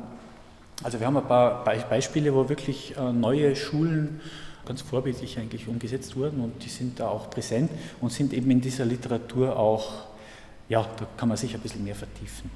also 0.84 1.00
wir 1.00 1.08
haben 1.08 1.18
ein 1.18 1.28
paar 1.28 1.64
Beispiele, 1.64 2.34
wo 2.34 2.48
wirklich 2.48 2.96
äh, 2.96 3.12
neue 3.12 3.56
Schulen 3.56 4.22
ganz 4.66 4.82
vorbildlich 4.82 5.38
eigentlich 5.38 5.68
umgesetzt 5.68 6.16
wurden 6.16 6.42
und 6.42 6.64
die 6.64 6.70
sind 6.70 7.00
da 7.00 7.10
auch 7.10 7.30
präsent 7.30 7.70
und 8.00 8.14
sind 8.14 8.34
eben 8.34 8.50
in 8.52 8.62
dieser 8.62 8.86
Literatur 8.86 9.58
auch, 9.58 10.06
ja, 10.70 10.88
da 10.98 11.08
kann 11.18 11.28
man 11.28 11.38
sich 11.38 11.54
ein 11.54 11.60
bisschen 11.60 11.84
mehr 11.84 11.96
vertiefen. 11.96 12.50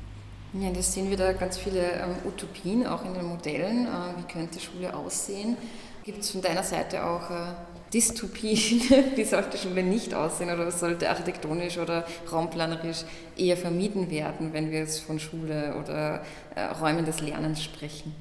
Ja, 0.53 0.69
das 0.71 0.93
sehen 0.93 1.09
wir 1.09 1.17
da 1.17 1.33
ganz 1.33 1.57
viele 1.57 1.81
ähm, 1.81 2.15
Utopien 2.25 2.85
auch 2.85 3.03
in 3.03 3.13
den 3.13 3.25
Modellen. 3.25 3.87
Äh, 3.87 3.89
wie 4.17 4.31
könnte 4.31 4.59
Schule 4.59 4.95
aussehen? 4.95 5.57
Gibt 6.03 6.19
es 6.19 6.29
von 6.29 6.41
deiner 6.41 6.63
Seite 6.63 7.03
auch 7.03 7.29
äh, 7.29 7.72
Dystopien, 7.93 8.81
wie 9.15 9.23
sollte 9.25 9.57
Schule 9.57 9.83
nicht 9.83 10.13
aussehen 10.13 10.49
oder 10.49 10.71
sollte 10.71 11.09
architektonisch 11.09 11.77
oder 11.77 12.05
raumplanerisch 12.31 13.03
eher 13.37 13.57
vermieden 13.57 14.09
werden, 14.09 14.53
wenn 14.53 14.71
wir 14.71 14.79
jetzt 14.79 15.01
von 15.01 15.19
Schule 15.19 15.75
oder 15.81 16.23
äh, 16.55 16.63
Räumen 16.81 17.05
des 17.05 17.21
Lernens 17.21 17.63
sprechen? 17.63 18.13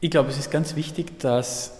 Ich 0.00 0.10
glaube, 0.10 0.30
es 0.30 0.38
ist 0.38 0.50
ganz 0.50 0.76
wichtig, 0.76 1.18
dass 1.18 1.72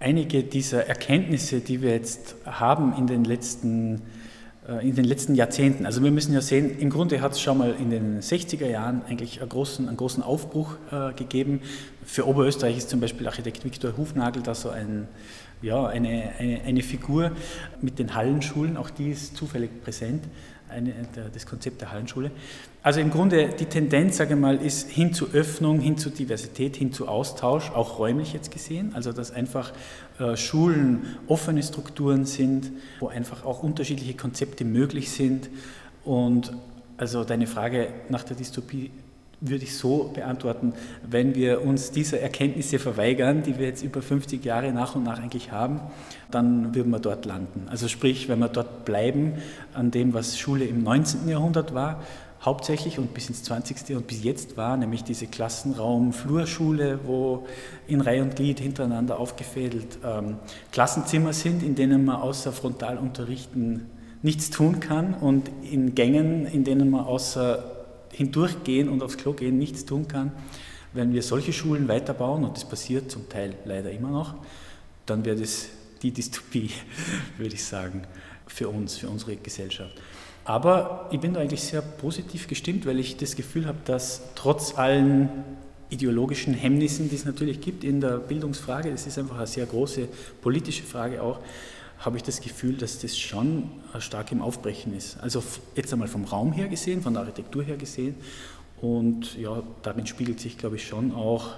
einige 0.00 0.42
dieser 0.42 0.86
Erkenntnisse, 0.86 1.60
die 1.60 1.80
wir 1.80 1.92
jetzt 1.92 2.34
haben 2.44 2.94
in 2.98 3.06
den 3.06 3.24
letzten 3.24 3.96
äh, 3.96 4.00
in 4.82 4.94
den 4.94 5.04
letzten 5.04 5.34
Jahrzehnten. 5.34 5.84
Also 5.84 6.02
wir 6.02 6.10
müssen 6.10 6.32
ja 6.32 6.40
sehen, 6.40 6.78
im 6.78 6.88
Grunde 6.88 7.20
hat 7.20 7.32
es 7.32 7.40
schon 7.40 7.58
mal 7.58 7.74
in 7.78 7.90
den 7.90 8.20
60er 8.20 8.66
Jahren 8.66 9.02
eigentlich 9.06 9.40
einen 9.40 9.50
großen, 9.50 9.86
einen 9.88 9.96
großen 9.98 10.22
Aufbruch 10.22 10.76
äh, 10.90 11.12
gegeben. 11.12 11.60
Für 12.04 12.26
Oberösterreich 12.26 12.78
ist 12.78 12.88
zum 12.88 13.00
Beispiel 13.00 13.26
Architekt 13.26 13.62
Viktor 13.64 13.96
Hufnagel 13.96 14.42
da 14.42 14.54
so 14.54 14.70
ein, 14.70 15.06
ja, 15.60 15.86
eine, 15.86 16.32
eine, 16.38 16.62
eine 16.62 16.82
Figur 16.82 17.32
mit 17.82 17.98
den 17.98 18.14
Hallenschulen, 18.14 18.78
auch 18.78 18.88
die 18.88 19.10
ist 19.10 19.36
zufällig 19.36 19.82
präsent, 19.82 20.24
eine, 20.68 20.92
das 21.32 21.46
Konzept 21.46 21.80
der 21.80 21.92
Hallenschule. 21.92 22.30
Also 22.82 23.00
im 23.00 23.10
Grunde 23.10 23.48
die 23.48 23.64
Tendenz, 23.64 24.18
sage 24.18 24.34
ich 24.34 24.40
mal, 24.40 24.56
ist 24.56 24.90
hin 24.90 25.14
zu 25.14 25.32
Öffnung, 25.32 25.80
hin 25.80 25.96
zu 25.96 26.10
Diversität, 26.10 26.76
hin 26.76 26.92
zu 26.92 27.08
Austausch, 27.08 27.70
auch 27.70 27.98
räumlich 27.98 28.32
jetzt 28.32 28.50
gesehen. 28.50 28.92
Also 28.94 29.12
dass 29.12 29.30
einfach 29.30 29.70
äh, 29.70 29.74
Schulen 30.36 31.16
offene 31.26 31.62
Strukturen 31.62 32.24
sind, 32.24 32.70
wo 33.00 33.08
einfach 33.08 33.44
auch 33.44 33.62
unterschiedliche 33.62 34.14
Konzepte 34.14 34.64
möglich 34.64 35.10
sind. 35.10 35.50
Und 36.04 36.52
also 36.96 37.24
deine 37.24 37.46
Frage 37.46 37.88
nach 38.08 38.22
der 38.22 38.36
Dystopie 38.36 38.90
würde 39.40 39.64
ich 39.64 39.76
so 39.76 40.10
beantworten, 40.14 40.72
wenn 41.08 41.34
wir 41.34 41.62
uns 41.62 41.90
diese 41.90 42.18
Erkenntnisse 42.20 42.78
verweigern, 42.78 43.42
die 43.42 43.58
wir 43.58 43.66
jetzt 43.66 43.82
über 43.82 44.00
50 44.00 44.44
Jahre 44.44 44.72
nach 44.72 44.94
und 44.94 45.02
nach 45.02 45.20
eigentlich 45.20 45.52
haben, 45.52 45.80
dann 46.30 46.74
würden 46.74 46.90
wir 46.90 46.98
dort 46.98 47.26
landen. 47.26 47.66
Also 47.68 47.88
sprich, 47.88 48.28
wenn 48.28 48.38
wir 48.38 48.48
dort 48.48 48.84
bleiben 48.84 49.34
an 49.74 49.90
dem, 49.90 50.14
was 50.14 50.38
Schule 50.38 50.64
im 50.64 50.82
19. 50.82 51.28
Jahrhundert 51.28 51.74
war, 51.74 52.02
hauptsächlich 52.44 52.98
und 52.98 53.14
bis 53.14 53.28
ins 53.28 53.42
20. 53.44 53.96
und 53.96 54.06
bis 54.06 54.22
jetzt 54.22 54.56
war, 54.56 54.76
nämlich 54.76 55.02
diese 55.02 55.26
Klassenraum-Flurschule, 55.26 57.00
wo 57.04 57.46
in 57.86 58.00
Reihe 58.00 58.22
und 58.22 58.36
Glied 58.36 58.60
hintereinander 58.60 59.18
aufgefädelt 59.18 59.98
ähm, 60.04 60.36
Klassenzimmer 60.70 61.32
sind, 61.32 61.62
in 61.62 61.74
denen 61.74 62.04
man 62.04 62.16
außer 62.16 62.52
Frontalunterrichten 62.52 63.86
nichts 64.22 64.50
tun 64.50 64.80
kann 64.80 65.14
und 65.14 65.50
in 65.70 65.94
Gängen, 65.94 66.46
in 66.46 66.64
denen 66.64 66.90
man 66.90 67.04
außer 67.04 67.70
hindurchgehen 68.12 68.88
und 68.88 69.02
aufs 69.02 69.16
Klo 69.16 69.32
gehen 69.32 69.58
nichts 69.58 69.86
tun 69.86 70.06
kann. 70.08 70.32
Wenn 70.92 71.12
wir 71.12 71.22
solche 71.22 71.52
Schulen 71.52 71.88
weiterbauen, 71.88 72.44
und 72.44 72.56
das 72.56 72.68
passiert 72.68 73.10
zum 73.10 73.28
Teil 73.28 73.54
leider 73.64 73.90
immer 73.90 74.10
noch, 74.10 74.34
dann 75.06 75.24
wäre 75.24 75.36
das 75.36 75.66
die 76.02 76.12
Dystopie, 76.12 76.70
würde 77.38 77.54
ich 77.54 77.64
sagen, 77.64 78.02
für 78.46 78.68
uns, 78.68 78.98
für 78.98 79.08
unsere 79.08 79.36
Gesellschaft. 79.36 80.00
Aber 80.44 81.08
ich 81.10 81.20
bin 81.20 81.32
da 81.32 81.40
eigentlich 81.40 81.62
sehr 81.62 81.80
positiv 81.80 82.48
gestimmt, 82.48 82.84
weil 82.86 82.98
ich 82.98 83.16
das 83.16 83.34
Gefühl 83.34 83.66
habe, 83.66 83.78
dass 83.84 84.20
trotz 84.34 84.76
allen 84.76 85.30
ideologischen 85.88 86.54
Hemmnissen, 86.54 87.08
die 87.08 87.16
es 87.16 87.24
natürlich 87.24 87.60
gibt 87.60 87.84
in 87.84 88.00
der 88.00 88.18
Bildungsfrage, 88.18 88.90
das 88.90 89.06
ist 89.06 89.18
einfach 89.18 89.36
eine 89.36 89.46
sehr 89.46 89.64
große 89.64 90.08
politische 90.42 90.82
Frage 90.82 91.22
auch, 91.22 91.38
habe 91.98 92.16
ich 92.18 92.22
das 92.22 92.40
Gefühl, 92.40 92.76
dass 92.76 92.98
das 92.98 93.18
schon 93.18 93.70
stark 93.98 94.32
im 94.32 94.42
Aufbrechen 94.42 94.94
ist. 94.94 95.18
Also 95.20 95.42
jetzt 95.74 95.92
einmal 95.92 96.08
vom 96.08 96.24
Raum 96.24 96.52
her 96.52 96.68
gesehen, 96.68 97.00
von 97.00 97.14
der 97.14 97.22
Architektur 97.22 97.62
her 97.62 97.76
gesehen. 97.76 98.16
Und 98.80 99.38
ja, 99.38 99.62
darin 99.82 100.06
spiegelt 100.06 100.40
sich, 100.40 100.58
glaube 100.58 100.76
ich, 100.76 100.86
schon 100.86 101.12
auch 101.12 101.52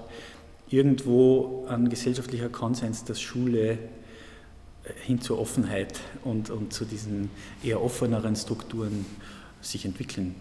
irgendwo 0.68 1.66
ein 1.68 1.88
gesellschaftlicher 1.88 2.48
Konsens, 2.48 3.04
dass 3.04 3.20
Schule 3.20 3.78
hin 5.04 5.20
zur 5.20 5.38
Offenheit 5.38 6.00
und, 6.24 6.50
und 6.50 6.72
zu 6.72 6.84
diesen 6.84 7.30
eher 7.62 7.82
offeneren 7.82 8.36
Strukturen 8.36 9.04
sich 9.60 9.84
entwickeln 9.84 10.34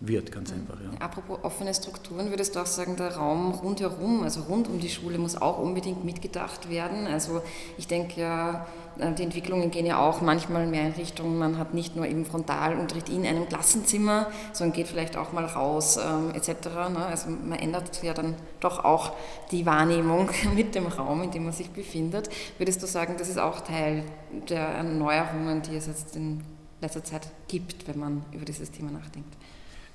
wird, 0.00 0.32
ganz 0.32 0.52
einfach. 0.52 0.80
Ja. 0.80 0.98
Apropos 0.98 1.38
offene 1.42 1.72
Strukturen, 1.72 2.30
würdest 2.30 2.56
du 2.56 2.60
auch 2.60 2.66
sagen, 2.66 2.96
der 2.96 3.16
Raum 3.16 3.52
rundherum, 3.52 4.22
also 4.24 4.42
rund 4.42 4.68
um 4.68 4.80
die 4.80 4.88
Schule, 4.88 5.18
muss 5.18 5.40
auch 5.40 5.58
unbedingt 5.58 6.04
mitgedacht 6.04 6.68
werden? 6.68 7.06
Also 7.06 7.42
ich 7.78 7.86
denke 7.86 8.20
ja, 8.20 8.66
die 8.96 9.22
Entwicklungen 9.22 9.70
gehen 9.70 9.86
ja 9.86 9.98
auch 9.98 10.20
manchmal 10.20 10.66
mehr 10.66 10.86
in 10.86 10.92
Richtung, 10.92 11.38
man 11.38 11.58
hat 11.58 11.74
nicht 11.74 11.96
nur 11.96 12.06
eben 12.06 12.24
Frontalunterricht 12.24 13.08
in 13.08 13.26
einem 13.26 13.48
Klassenzimmer, 13.48 14.26
sondern 14.52 14.74
geht 14.74 14.88
vielleicht 14.88 15.16
auch 15.16 15.32
mal 15.32 15.44
raus 15.44 15.96
ähm, 15.96 16.32
etc. 16.34 16.66
Ne? 16.92 17.04
Also 17.06 17.30
man 17.30 17.58
ändert 17.58 18.02
ja 18.02 18.14
dann 18.14 18.34
doch 18.60 18.84
auch 18.84 19.12
die 19.50 19.66
Wahrnehmung 19.66 20.28
mit 20.54 20.74
dem 20.74 20.86
Raum, 20.86 21.22
in 21.22 21.30
dem 21.30 21.44
man 21.44 21.52
sich 21.52 21.70
befindet. 21.70 22.28
Würdest 22.58 22.82
du 22.82 22.86
sagen, 22.86 23.14
das 23.18 23.28
ist 23.28 23.38
auch 23.38 23.60
Teil 23.60 24.04
der 24.48 24.60
Erneuerungen, 24.60 25.62
die 25.62 25.76
es 25.76 25.86
jetzt 25.86 26.16
in 26.16 26.42
letzter 26.80 27.04
Zeit 27.04 27.28
gibt, 27.48 27.88
wenn 27.88 27.98
man 27.98 28.24
über 28.32 28.44
dieses 28.44 28.70
Thema 28.70 28.90
nachdenkt? 28.90 29.34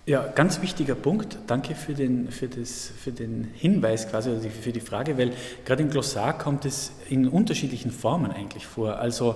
Ja, 0.07 0.25
ganz 0.25 0.61
wichtiger 0.61 0.95
Punkt. 0.95 1.37
Danke 1.47 1.75
für 1.75 1.93
den, 1.93 2.31
für 2.31 2.47
das, 2.47 2.93
für 2.97 3.11
den 3.11 3.51
Hinweis 3.53 4.09
quasi, 4.09 4.29
oder 4.29 4.39
für 4.39 4.71
die 4.71 4.79
Frage, 4.79 5.17
weil 5.17 5.33
gerade 5.65 5.83
im 5.83 5.89
Glossar 5.89 6.37
kommt 6.37 6.63
es 6.63 6.93
in 7.09 7.27
unterschiedlichen 7.27 7.91
Formen 7.91 8.31
eigentlich 8.31 8.65
vor. 8.65 8.99
Also 8.99 9.35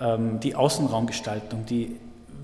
ähm, 0.00 0.40
die 0.40 0.56
Außenraumgestaltung, 0.56 1.66
die 1.66 1.94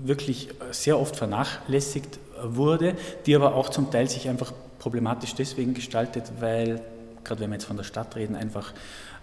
wirklich 0.05 0.47
sehr 0.71 0.97
oft 0.97 1.17
vernachlässigt 1.17 2.17
wurde, 2.41 2.95
die 3.25 3.35
aber 3.35 3.55
auch 3.55 3.67
zum 3.67 3.91
Teil 3.91 4.09
sich 4.09 4.29
einfach 4.29 4.53
problematisch 4.79 5.35
deswegen 5.35 5.73
gestaltet, 5.73 6.31
weil, 6.39 6.79
gerade 7.25 7.41
wenn 7.41 7.49
wir 7.49 7.55
jetzt 7.55 7.65
von 7.65 7.75
der 7.75 7.83
Stadt 7.83 8.15
reden, 8.15 8.37
einfach 8.37 8.71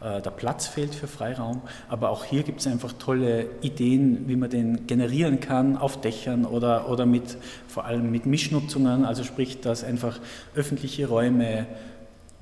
der 0.03 0.31
Platz 0.31 0.67
fehlt 0.67 0.95
für 0.95 1.07
Freiraum. 1.07 1.63
Aber 1.89 2.11
auch 2.11 2.25
hier 2.25 2.43
gibt 2.43 2.61
es 2.61 2.67
einfach 2.67 2.93
tolle 2.93 3.47
Ideen, 3.61 4.29
wie 4.29 4.37
man 4.37 4.51
den 4.51 4.87
generieren 4.87 5.39
kann 5.39 5.77
auf 5.77 6.01
Dächern 6.01 6.45
oder, 6.45 6.89
oder 6.89 7.07
mit, 7.07 7.37
vor 7.69 7.85
allem 7.85 8.11
mit 8.11 8.27
Mischnutzungen, 8.27 9.05
also 9.05 9.23
sprich, 9.23 9.61
dass 9.61 9.85
einfach 9.85 10.19
öffentliche 10.57 11.07
Räume 11.07 11.67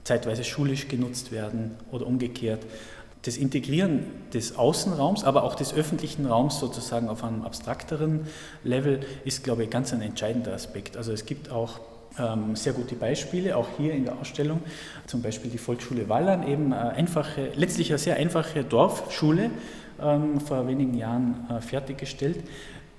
zeitweise 0.04 0.44
schulisch 0.44 0.88
genutzt 0.88 1.32
werden 1.32 1.76
oder 1.90 2.06
umgekehrt. 2.06 2.64
Das 3.22 3.36
Integrieren 3.36 4.06
des 4.32 4.56
Außenraums, 4.56 5.24
aber 5.24 5.44
auch 5.44 5.54
des 5.54 5.74
öffentlichen 5.74 6.24
Raums 6.24 6.58
sozusagen 6.58 7.10
auf 7.10 7.22
einem 7.22 7.42
abstrakteren 7.42 8.26
Level 8.64 9.00
ist, 9.26 9.44
glaube 9.44 9.64
ich, 9.64 9.70
ganz 9.70 9.92
ein 9.92 10.00
entscheidender 10.00 10.54
Aspekt. 10.54 10.96
Also 10.96 11.12
es 11.12 11.26
gibt 11.26 11.50
auch 11.50 11.80
sehr 12.54 12.72
gute 12.72 12.96
Beispiele, 12.96 13.56
auch 13.56 13.68
hier 13.78 13.94
in 13.94 14.04
der 14.04 14.18
Ausstellung. 14.18 14.60
Zum 15.06 15.22
Beispiel 15.22 15.50
die 15.50 15.58
Volksschule 15.58 16.08
Wallern, 16.08 16.46
eben 16.46 16.72
eine 16.72 16.90
einfache, 16.90 17.52
letztlich 17.54 17.90
eine 17.90 17.98
sehr 17.98 18.16
einfache 18.16 18.64
Dorfschule, 18.64 19.50
ähm, 20.02 20.40
vor 20.40 20.66
wenigen 20.66 20.94
Jahren 20.94 21.46
äh, 21.50 21.60
fertiggestellt, 21.60 22.38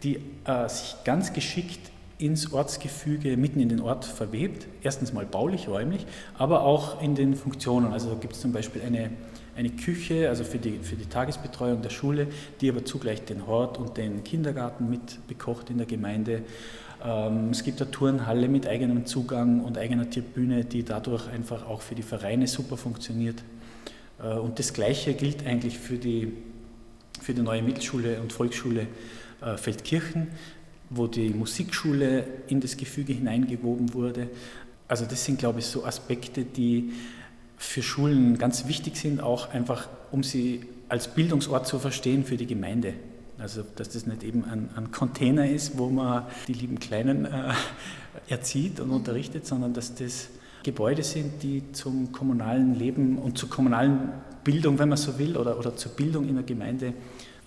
die 0.04 0.20
äh, 0.46 0.68
sich 0.70 0.96
ganz 1.04 1.34
geschickt 1.34 1.92
ins 2.18 2.54
Ortsgefüge 2.54 3.36
mitten 3.36 3.60
in 3.60 3.70
den 3.70 3.82
Ort 3.82 4.06
verwebt. 4.06 4.68
Erstens 4.84 5.12
mal 5.12 5.26
baulich, 5.26 5.68
räumlich, 5.68 6.06
aber 6.38 6.62
auch 6.62 7.02
in 7.02 7.16
den 7.16 7.36
Funktionen. 7.36 7.92
Also 7.92 8.16
gibt 8.16 8.34
es 8.34 8.42
zum 8.42 8.54
Beispiel 8.54 8.84
eine, 8.84 9.10
eine 9.56 9.72
Küche, 9.72 10.30
also 10.30 10.44
für 10.44 10.60
die, 10.60 10.78
für 10.84 10.96
die 10.96 11.08
Tagesbetreuung 11.08 11.82
der 11.82 11.90
Schule, 11.90 12.28
die 12.62 12.70
aber 12.70 12.86
zugleich 12.86 13.26
den 13.26 13.48
Hort 13.48 13.80
und 13.80 13.98
den 13.98 14.24
Kindergarten 14.24 14.90
mit 14.90 15.28
bekocht 15.28 15.72
in 15.72 15.78
der 15.78 15.88
Gemeinde. 15.88 16.44
Ähm, 17.04 17.50
es 17.52 17.64
gibt 17.64 17.82
eine 17.82 17.92
Turnhalle 17.92 18.48
mit 18.48 18.68
eigenem 18.68 19.06
Zugang 19.06 19.62
und 19.62 19.78
eigener 19.78 20.10
Tribüne, 20.10 20.66
die 20.66 20.84
dadurch 20.84 21.28
einfach 21.28 21.68
auch 21.68 21.82
für 21.82 21.96
die 21.96 22.04
Vereine 22.04 22.48
super 22.48 22.78
funktioniert. 22.78 23.44
Äh, 24.22 24.34
und 24.34 24.60
das 24.60 24.74
Gleiche 24.74 25.14
gilt 25.14 25.46
eigentlich 25.46 25.80
für 25.80 25.98
die, 25.98 26.34
für 27.22 27.34
die 27.34 27.42
neue 27.42 27.62
Mittelschule 27.62 28.22
und 28.22 28.34
Volksschule 28.34 28.88
äh, 29.42 29.58
Feldkirchen, 29.58 30.28
wo 30.90 31.08
die 31.08 31.30
Musikschule 31.30 32.26
in 32.48 32.60
das 32.60 32.78
Gefüge 32.78 33.14
hineingewoben 33.14 33.94
wurde. 33.94 34.30
Also 34.88 35.06
das 35.06 35.24
sind, 35.24 35.40
glaube 35.40 35.60
ich, 35.60 35.66
so 35.66 35.86
Aspekte, 35.86 36.44
die 36.44 36.92
für 37.58 37.82
Schulen 37.82 38.38
ganz 38.38 38.68
wichtig 38.68 38.98
sind, 38.98 39.22
auch 39.22 39.54
einfach, 39.54 39.88
um 40.12 40.24
sie 40.24 40.66
als 40.90 41.08
Bildungsort 41.08 41.68
zu 41.68 41.80
verstehen 41.80 42.26
für 42.26 42.36
die 42.36 42.48
Gemeinde. 42.48 42.96
Also 43.42 43.64
dass 43.76 43.90
das 43.90 44.06
nicht 44.06 44.24
eben 44.24 44.46
ein, 44.46 44.70
ein 44.76 44.92
Container 44.92 45.50
ist, 45.50 45.78
wo 45.78 45.90
man 45.90 46.26
die 46.48 46.54
lieben 46.54 46.80
Kleinen 46.80 47.26
äh, 47.26 47.54
erzieht 48.30 48.80
und 48.80 48.92
unterrichtet, 48.92 49.48
sondern 49.48 49.74
dass 49.74 49.96
das 49.96 50.28
Gebäude 50.64 51.02
sind, 51.02 51.42
die 51.42 51.72
zum 51.72 52.12
kommunalen 52.12 52.76
Leben 52.76 53.18
und 53.18 53.38
zur 53.38 53.50
kommunalen 53.50 54.12
Bildung, 54.44 54.78
wenn 54.78 54.90
man 54.90 54.98
so 54.98 55.18
will, 55.18 55.38
oder, 55.38 55.58
oder 55.58 55.76
zur 55.76 55.92
Bildung 55.94 56.28
in 56.28 56.36
der 56.36 56.44
Gemeinde 56.44 56.94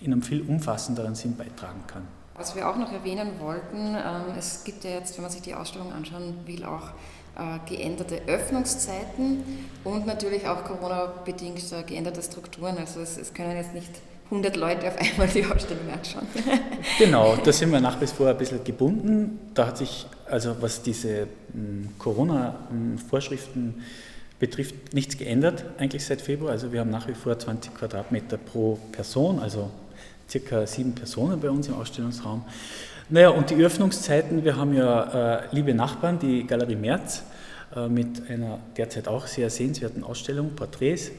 in 0.01 0.11
einem 0.11 0.21
viel 0.21 0.41
umfassenderen 0.41 1.15
Sinn 1.15 1.37
beitragen 1.37 1.83
kann. 1.87 2.03
Was 2.35 2.53
wir 2.55 2.69
auch 2.69 2.75
noch 2.75 2.91
erwähnen 2.91 3.39
wollten, 3.39 3.95
ähm, 3.95 4.35
es 4.37 4.65
gibt 4.65 4.83
ja 4.83 4.91
jetzt, 4.91 5.15
wenn 5.15 5.23
man 5.23 5.31
sich 5.31 5.41
die 5.41 5.53
Ausstellung 5.53 5.93
anschauen 5.93 6.35
will, 6.45 6.65
auch 6.65 6.89
äh, 7.37 7.59
geänderte 7.65 8.21
Öffnungszeiten 8.27 9.43
und 9.85 10.05
natürlich 10.05 10.45
auch 10.45 10.65
Corona-bedingt 10.65 11.63
geänderte 11.87 12.21
Strukturen. 12.21 12.77
Also 12.77 12.99
es, 12.99 13.17
es 13.17 13.33
können 13.33 13.55
jetzt 13.55 13.73
nicht 13.73 13.91
100 14.25 14.55
Leute 14.55 14.87
auf 14.87 14.97
einmal 14.97 15.27
die 15.27 15.45
Ausstellung 15.45 15.89
anschauen. 15.91 16.27
genau, 16.97 17.35
da 17.43 17.51
sind 17.51 17.71
wir 17.71 17.79
nach 17.79 17.99
wie 18.01 18.07
vor 18.07 18.29
ein 18.29 18.37
bisschen 18.37 18.63
gebunden. 18.63 19.39
Da 19.53 19.67
hat 19.67 19.77
sich, 19.77 20.07
also 20.25 20.55
was 20.59 20.81
diese 20.81 21.27
hm, 21.53 21.89
Corona-Vorschriften 21.99 23.83
betrifft, 24.39 24.93
nichts 24.93 25.17
geändert, 25.17 25.63
eigentlich 25.77 26.05
seit 26.05 26.21
Februar. 26.21 26.51
Also 26.51 26.71
wir 26.71 26.79
haben 26.79 26.89
nach 26.89 27.07
wie 27.07 27.13
vor 27.13 27.37
20 27.37 27.73
Quadratmeter 27.75 28.37
pro 28.37 28.79
Person, 28.91 29.39
also 29.39 29.69
circa 30.29 30.65
sieben 30.65 30.93
Personen 30.93 31.39
bei 31.39 31.49
uns 31.49 31.67
im 31.67 31.75
Ausstellungsraum. 31.75 32.43
Naja, 33.09 33.29
und 33.29 33.51
die 33.51 33.55
Öffnungszeiten, 33.55 34.43
wir 34.43 34.57
haben 34.57 34.73
ja 34.73 35.35
äh, 35.35 35.43
liebe 35.51 35.73
Nachbarn, 35.75 36.17
die 36.17 36.45
Galerie 36.47 36.75
Merz, 36.75 37.23
äh, 37.75 37.87
mit 37.87 38.29
einer 38.29 38.59
derzeit 38.75 39.07
auch 39.07 39.27
sehr 39.27 39.49
sehenswerten 39.51 40.03
Ausstellung, 40.03 40.55
Porträts. 40.55 41.11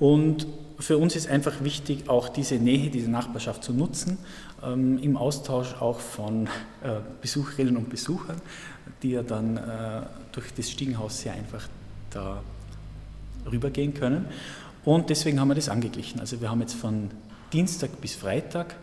Und 0.00 0.46
für 0.78 0.96
uns 0.96 1.14
ist 1.14 1.28
einfach 1.28 1.62
wichtig, 1.62 2.08
auch 2.08 2.30
diese 2.30 2.56
Nähe, 2.56 2.90
diese 2.90 3.10
Nachbarschaft 3.10 3.62
zu 3.62 3.72
nutzen, 3.72 4.18
ähm, 4.64 4.98
im 4.98 5.16
Austausch 5.16 5.74
auch 5.74 6.00
von 6.00 6.46
äh, 6.82 7.00
Besucherinnen 7.20 7.76
und 7.76 7.90
Besuchern, 7.90 8.40
die 9.02 9.10
ja 9.10 9.22
dann 9.22 9.58
äh, 9.58 10.02
durch 10.32 10.52
das 10.54 10.70
Stiegenhaus 10.70 11.20
sehr 11.20 11.34
einfach 11.34 11.68
da 12.10 12.42
rübergehen 13.50 13.94
können. 13.94 14.24
Und 14.84 15.10
deswegen 15.10 15.38
haben 15.38 15.48
wir 15.48 15.54
das 15.54 15.68
angeglichen. 15.68 16.18
Also 16.18 16.40
wir 16.40 16.50
haben 16.50 16.60
jetzt 16.62 16.74
von 16.74 17.10
Dienstag 17.52 18.00
bis 18.00 18.14
Freitag 18.14 18.74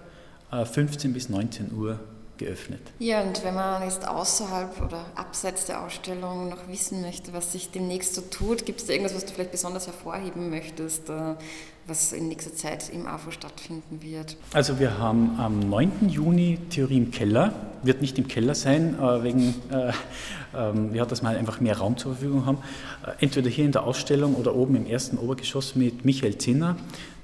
äh, 0.52 0.66
15 0.66 1.14
bis 1.14 1.30
19 1.30 1.74
Uhr 1.74 2.00
geöffnet. 2.38 2.82
Ja, 3.00 3.22
und 3.22 3.44
wenn 3.44 3.54
man 3.56 3.84
jetzt 3.84 4.08
außerhalb 4.08 4.82
oder 4.82 5.06
abseits 5.16 5.66
der 5.66 5.84
Ausstellung 5.84 6.50
noch 6.50 6.68
wissen 6.68 7.02
möchte, 7.02 7.34
was 7.34 7.52
sich 7.52 7.72
demnächst 7.72 8.16
so 8.16 8.22
tut, 8.22 8.66
gibt 8.66 8.80
es 8.80 8.88
da 8.88 8.94
irgendwas, 8.94 9.16
was 9.16 9.26
du 9.26 9.34
vielleicht 9.34 9.52
besonders 9.52 9.88
hervorheben 9.88 10.50
möchtest, 10.50 11.10
äh, 11.10 11.36
was 11.88 12.12
in 12.12 12.28
nächster 12.28 12.54
Zeit 12.54 12.90
im 12.90 13.08
AFO 13.08 13.32
stattfinden 13.32 14.02
wird? 14.02 14.36
Also 14.54 14.80
wir 14.80 14.98
haben 14.98 15.40
am 15.40 15.60
9. 15.60 16.10
Juni 16.10 16.60
Theorie 16.70 16.98
im 16.98 17.12
Keller, 17.12 17.54
wird 17.84 18.02
nicht 18.02 18.18
im 18.18 18.28
Keller 18.28 18.56
sein, 18.56 19.00
äh, 19.00 19.24
wegen, 19.24 19.56
äh, 19.72 19.90
äh, 20.54 20.96
ja, 20.96 21.06
dass 21.06 21.22
wir 21.22 21.30
halt 21.30 21.40
einfach 21.40 21.62
mehr 21.62 21.78
Raum 21.78 21.98
zur 21.98 22.14
Verfügung 22.14 22.46
haben. 22.46 22.58
Äh, 23.06 23.12
entweder 23.24 23.50
hier 23.50 23.66
in 23.66 23.72
der 23.72 23.84
Ausstellung 23.84 24.36
oder 24.36 24.56
oben 24.56 24.76
im 24.76 24.86
ersten 24.86 25.18
Obergeschoss 25.18 25.76
mit 25.76 26.04
Michael 26.04 26.38
Zinner, 26.38 26.76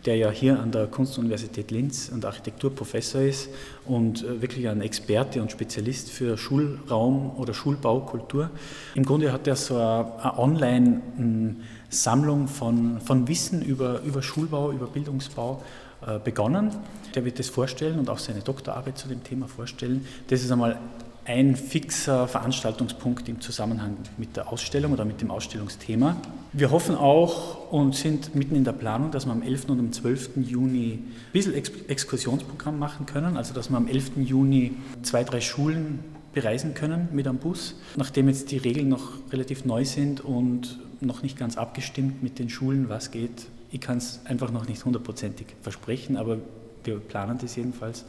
der 0.06 0.18
ja 0.18 0.30
hier 0.30 0.60
an 0.60 0.72
der 0.72 0.88
Kunstuniversität 0.88 1.72
Linz 1.72 2.10
und 2.14 2.26
Architekturprofessor 2.26 3.22
ist 3.22 3.50
und 3.86 4.24
äh, 4.24 4.42
wirklich 4.42 4.68
ein 4.68 4.82
Experte 4.82 5.42
und 5.42 5.52
Spezialist 5.52 6.10
für 6.10 6.38
Schulraum 6.38 7.32
oder 7.38 7.54
Schulbaukultur. 7.54 8.50
Im 8.96 9.06
Grunde 9.06 9.32
hat 9.32 9.48
er 9.48 9.56
so 9.56 9.78
eine 9.78 10.38
Online-Sammlung 10.38 12.48
von, 12.48 13.00
von 13.02 13.28
Wissen 13.28 13.62
über, 13.62 14.02
über 14.02 14.22
Schulbau, 14.22 14.72
über 14.72 14.88
Bildungsbau 14.88 15.62
äh, 16.06 16.20
begonnen. 16.20 16.72
Der 17.16 17.24
wird 17.24 17.40
das 17.40 17.48
vorstellen 17.48 18.00
und 18.00 18.10
auch 18.10 18.20
seine 18.20 18.42
Doktorarbeit 18.42 18.98
zu 18.98 19.08
dem 19.08 19.24
Thema 19.24 19.48
vorstellen. 19.48 20.06
Das 20.28 20.42
ist 20.42 20.52
einmal 20.52 20.78
ein 21.26 21.56
fixer 21.56 22.28
Veranstaltungspunkt 22.28 23.30
im 23.30 23.40
Zusammenhang 23.40 23.98
mit 24.18 24.36
der 24.36 24.52
Ausstellung 24.52 24.92
oder 24.92 25.06
mit 25.06 25.22
dem 25.22 25.32
Ausstellungsthema. 25.32 26.18
Wir 26.52 26.72
hoffen 26.72 26.96
auch 26.96 27.72
und 27.72 27.96
sind 27.96 28.36
mitten 28.36 28.56
in 28.56 28.64
der 28.64 28.74
Planung, 28.74 29.12
dass 29.12 29.26
wir 29.26 29.32
am 29.32 29.42
11. 29.42 29.70
und 29.70 29.80
am 29.80 29.92
12. 29.92 30.38
Juni 30.38 31.00
ein 31.00 31.32
bisschen 31.32 31.54
Exkursionsprogramm 31.54 32.78
machen 32.78 33.06
können, 33.06 33.38
also 33.38 33.54
dass 33.54 33.70
wir 33.70 33.78
am 33.78 33.88
11. 33.88 34.18
Juni 34.18 34.74
zwei, 35.02 35.24
drei 35.24 35.40
Schulen 35.40 36.00
bereisen 36.34 36.74
können 36.74 37.08
mit 37.12 37.28
einem 37.28 37.38
Bus. 37.38 37.76
Nachdem 37.96 38.28
jetzt 38.28 38.52
die 38.52 38.58
Regeln 38.58 38.90
noch 38.90 39.14
relativ 39.32 39.66
neu 39.66 39.86
sind 39.86 40.22
und 40.22 40.80
noch 41.00 41.24
nicht 41.24 41.38
ganz 41.38 41.58
abgestimmt 41.58 42.24
mit 42.24 42.40
den 42.40 42.50
Schulen, 42.50 42.90
was 42.90 43.12
geht, 43.12 43.48
ich 43.72 43.82
kann 43.82 43.98
es 43.98 44.22
einfach 44.26 44.52
noch 44.52 44.68
nicht 44.68 44.84
hundertprozentig 44.84 45.48
versprechen, 45.62 46.18
aber 46.18 46.38
wir 46.84 47.00
planen 47.00 47.38
das 47.42 47.56
jedenfalls 47.56 48.06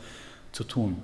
zu 0.54 0.64
tun. 0.64 0.96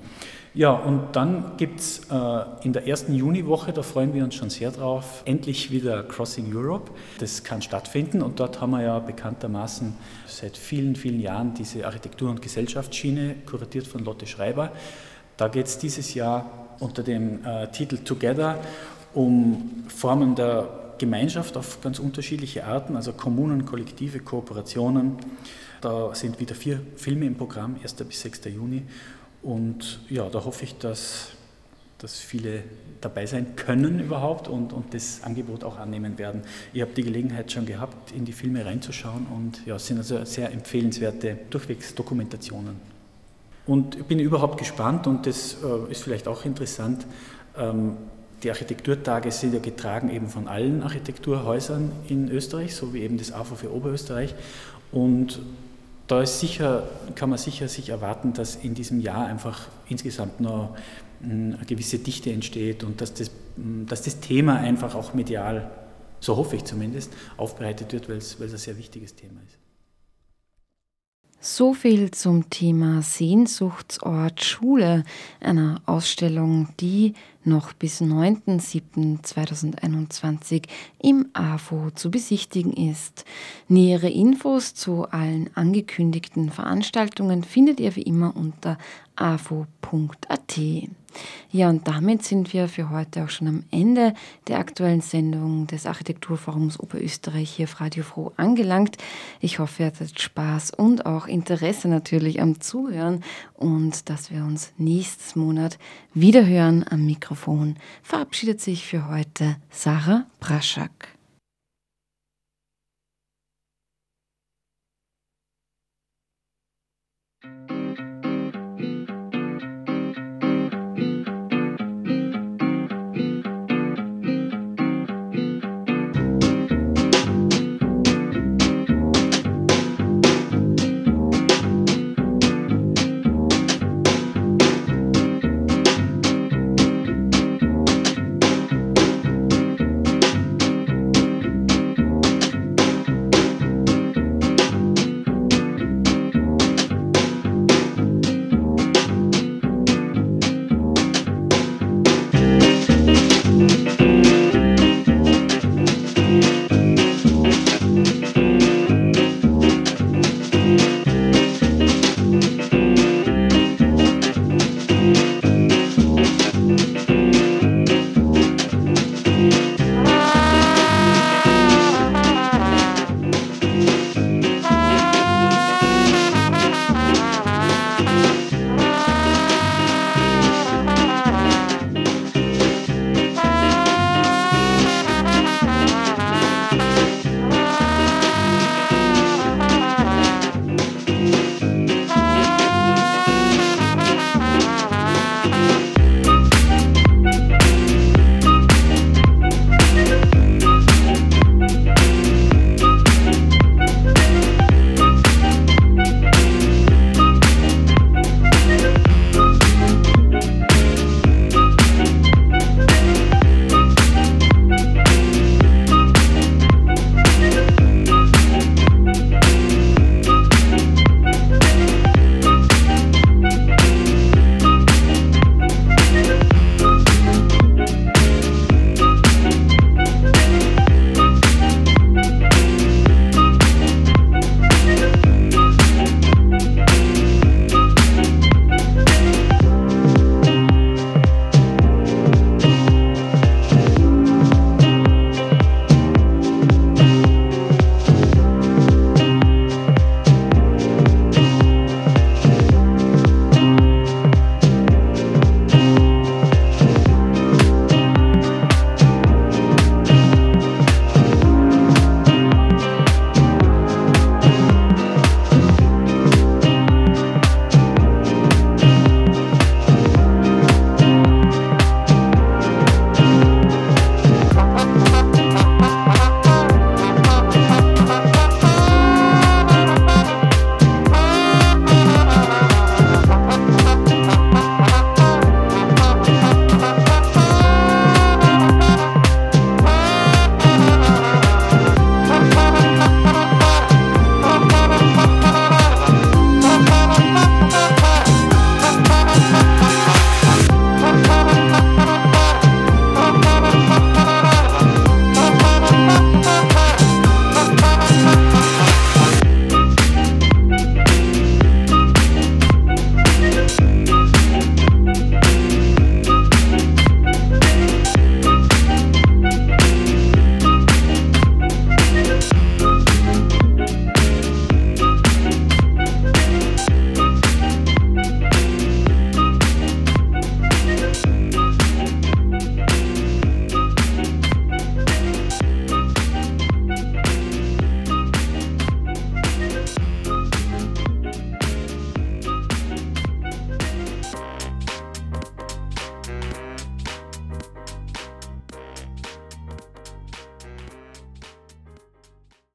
Ja, 0.53 0.73
und 0.73 1.15
dann 1.15 1.57
gibt 1.59 1.79
es 1.79 2.01
äh, 2.11 2.45
in 2.65 2.73
der 2.73 2.89
ersten 2.89 3.15
Juniwoche, 3.15 3.73
da 3.73 3.83
freuen 3.83 4.15
wir 4.15 4.25
uns 4.25 4.35
schon 4.35 4.51
sehr 4.51 4.73
drauf, 4.73 5.23
endlich 5.25 5.71
wieder 5.71 6.03
Crossing 6.03 6.53
Europe. 6.53 6.91
Das 7.21 7.45
kann 7.45 7.63
stattfinden 7.63 8.21
und 8.21 8.41
dort 8.41 8.61
haben 8.61 8.71
wir 8.71 8.83
ja 8.83 8.99
bekanntermaßen 8.99 9.95
seit 10.27 10.57
vielen, 10.57 10.97
vielen 10.97 11.21
Jahren 11.21 11.55
diese 11.55 11.87
Architektur- 11.87 12.31
und 12.31 12.43
Gesellschaftsschiene, 12.43 13.37
kuratiert 13.47 13.87
von 13.87 14.05
Lotte 14.05 14.27
Schreiber. 14.27 14.73
Da 15.37 15.47
geht 15.47 15.67
es 15.67 15.79
dieses 15.79 16.15
Jahr 16.15 16.51
unter 16.81 17.05
dem 17.05 17.45
äh, 17.45 17.69
Titel 17.69 17.99
Together 17.99 18.59
um 19.15 19.85
Formen 19.89 20.35
der 20.35 20.95
Gemeinschaft 20.99 21.57
auf 21.57 21.81
ganz 21.81 21.99
unterschiedliche 21.99 22.65
Arten, 22.65 22.97
also 22.97 23.13
Kommunen, 23.13 23.65
Kollektive, 23.65 24.19
Kooperationen. 24.19 25.17
Da 25.81 26.15
sind 26.15 26.41
wieder 26.41 26.55
vier 26.55 26.81
Filme 26.97 27.25
im 27.27 27.37
Programm, 27.37 27.77
1. 27.83 27.95
bis 27.95 28.21
6. 28.21 28.47
Juni. 28.47 28.83
Und 29.43 30.01
ja, 30.09 30.29
da 30.29 30.45
hoffe 30.45 30.65
ich, 30.65 30.77
dass, 30.79 31.29
dass 31.99 32.19
viele 32.19 32.63
dabei 33.01 33.27
sein 33.27 33.57
können 33.57 34.01
überhaupt 34.01 34.49
und, 34.49 34.73
und 34.73 34.93
das 34.93 35.23
Angebot 35.23 35.65
auch 35.65 35.79
annehmen 35.79 36.19
werden. 36.19 36.43
Ich 36.73 36.83
habe 36.83 36.93
die 36.93 37.03
Gelegenheit 37.03 37.51
schon 37.51 37.65
gehabt, 37.65 38.13
in 38.13 38.25
die 38.25 38.33
Filme 38.33 38.65
reinzuschauen 38.65 39.27
und 39.27 39.65
ja, 39.67 39.77
es 39.77 39.87
sind 39.87 39.99
also 39.99 40.23
sehr 40.25 40.53
empfehlenswerte 40.53 41.39
Durchwegsdokumentationen. 41.49 42.77
Und 43.67 43.97
ich 43.97 44.05
bin 44.05 44.19
überhaupt 44.19 44.59
gespannt 44.59 45.07
und 45.07 45.27
das 45.27 45.57
äh, 45.63 45.91
ist 45.93 46.03
vielleicht 46.03 46.29
auch 46.29 46.45
interessant. 46.45 47.07
Ähm, 47.57 47.97
die 48.43 48.51
Architekturtage 48.51 49.31
sind 49.31 49.53
ja 49.55 49.61
getragen 49.61 50.11
eben 50.11 50.29
von 50.29 50.49
allen 50.49 50.83
Architekturhäusern 50.83 51.93
in 52.09 52.31
Österreich, 52.31 52.75
so 52.75 52.95
wie 52.95 53.01
eben 53.01 53.19
das 53.19 53.33
AFO 53.33 53.55
für 53.55 53.73
Oberösterreich. 53.73 54.35
Und 54.93 55.41
da 56.11 56.23
ist 56.23 56.41
sicher, 56.41 56.89
kann 57.15 57.31
man 57.31 57.39
sicher 57.39 57.69
sich 57.69 57.91
erwarten, 57.91 58.33
dass 58.33 58.57
in 58.57 58.75
diesem 58.75 59.01
Jahr 59.01 59.27
einfach 59.27 59.69
insgesamt 59.89 60.41
noch 60.41 60.77
hm, 61.21 61.55
eine 61.55 61.65
gewisse 61.67 62.01
Dichte 62.01 62.33
entsteht 62.33 62.83
und 62.83 63.01
dass 63.01 63.15
das, 63.15 63.31
hm, 63.55 63.87
dass 63.87 64.03
das 64.03 64.19
Thema 64.19 64.57
einfach 64.57 64.97
auch 64.97 65.15
medial, 65.15 65.71
so 66.19 66.37
hoffe 66.37 66.57
ich 66.57 66.65
zumindest, 66.65 67.13
aufbereitet 67.37 67.93
wird, 67.93 68.09
weil 68.09 68.17
es, 68.17 68.41
weil 68.41 68.49
es 68.49 68.55
ein 68.55 68.59
sehr 68.59 68.77
wichtiges 68.77 69.15
Thema 69.15 69.41
ist. 69.47 69.60
So 71.43 71.73
viel 71.73 72.11
zum 72.11 72.51
Thema 72.51 73.01
Sehnsuchtsort 73.01 74.45
Schule, 74.45 75.05
einer 75.41 75.81
Ausstellung, 75.87 76.69
die 76.81 77.15
noch 77.45 77.73
bis 77.73 78.03
9.7.2021 78.03 80.65
im 80.99 81.31
AFO 81.33 81.93
zu 81.93 82.11
besichtigen 82.11 82.75
ist. 82.75 83.25
Nähere 83.69 84.11
Infos 84.11 84.75
zu 84.75 85.07
allen 85.07 85.49
angekündigten 85.55 86.51
Veranstaltungen 86.51 87.43
findet 87.43 87.81
ihr 87.81 87.97
wie 87.97 88.03
immer 88.03 88.37
unter 88.37 88.77
afo.at. 89.17 90.61
Ja, 91.51 91.69
und 91.69 91.89
damit 91.89 92.25
sind 92.25 92.53
wir 92.53 92.69
für 92.69 92.91
heute 92.91 93.25
auch 93.25 93.31
schon 93.31 93.49
am 93.49 93.65
Ende 93.71 94.15
der 94.49 94.59
aktuellen 94.59 95.01
Sendung 95.01 95.67
des 95.67 95.87
Architekturforums 95.87 96.79
Oberösterreich 96.79 97.51
hier 97.51 97.65
auf 97.65 97.81
Radio 97.81 98.03
Froh 98.05 98.33
angelangt. 98.37 98.97
Ich 99.41 99.59
hoffe, 99.59 99.83
ihr 99.83 99.87
hattet 99.87 100.21
Spaß 100.21 100.73
und 100.73 101.07
auch 101.07 101.27
Interesse 101.27 101.89
natürlich 101.89 102.41
am 102.41 102.61
Zuhören 102.61 103.25
und 103.55 104.09
dass 104.09 104.31
wir 104.31 104.45
uns 104.45 104.73
nächstes 104.79 105.37
Monat 105.37 105.79
wiederhören 106.15 106.85
am 106.89 107.05
Mikrofon. 107.05 107.77
Verabschiedet 108.03 108.61
sich 108.61 108.87
für 108.87 109.09
heute 109.09 109.57
Sarah 109.71 110.27
Braschak. 110.41 111.20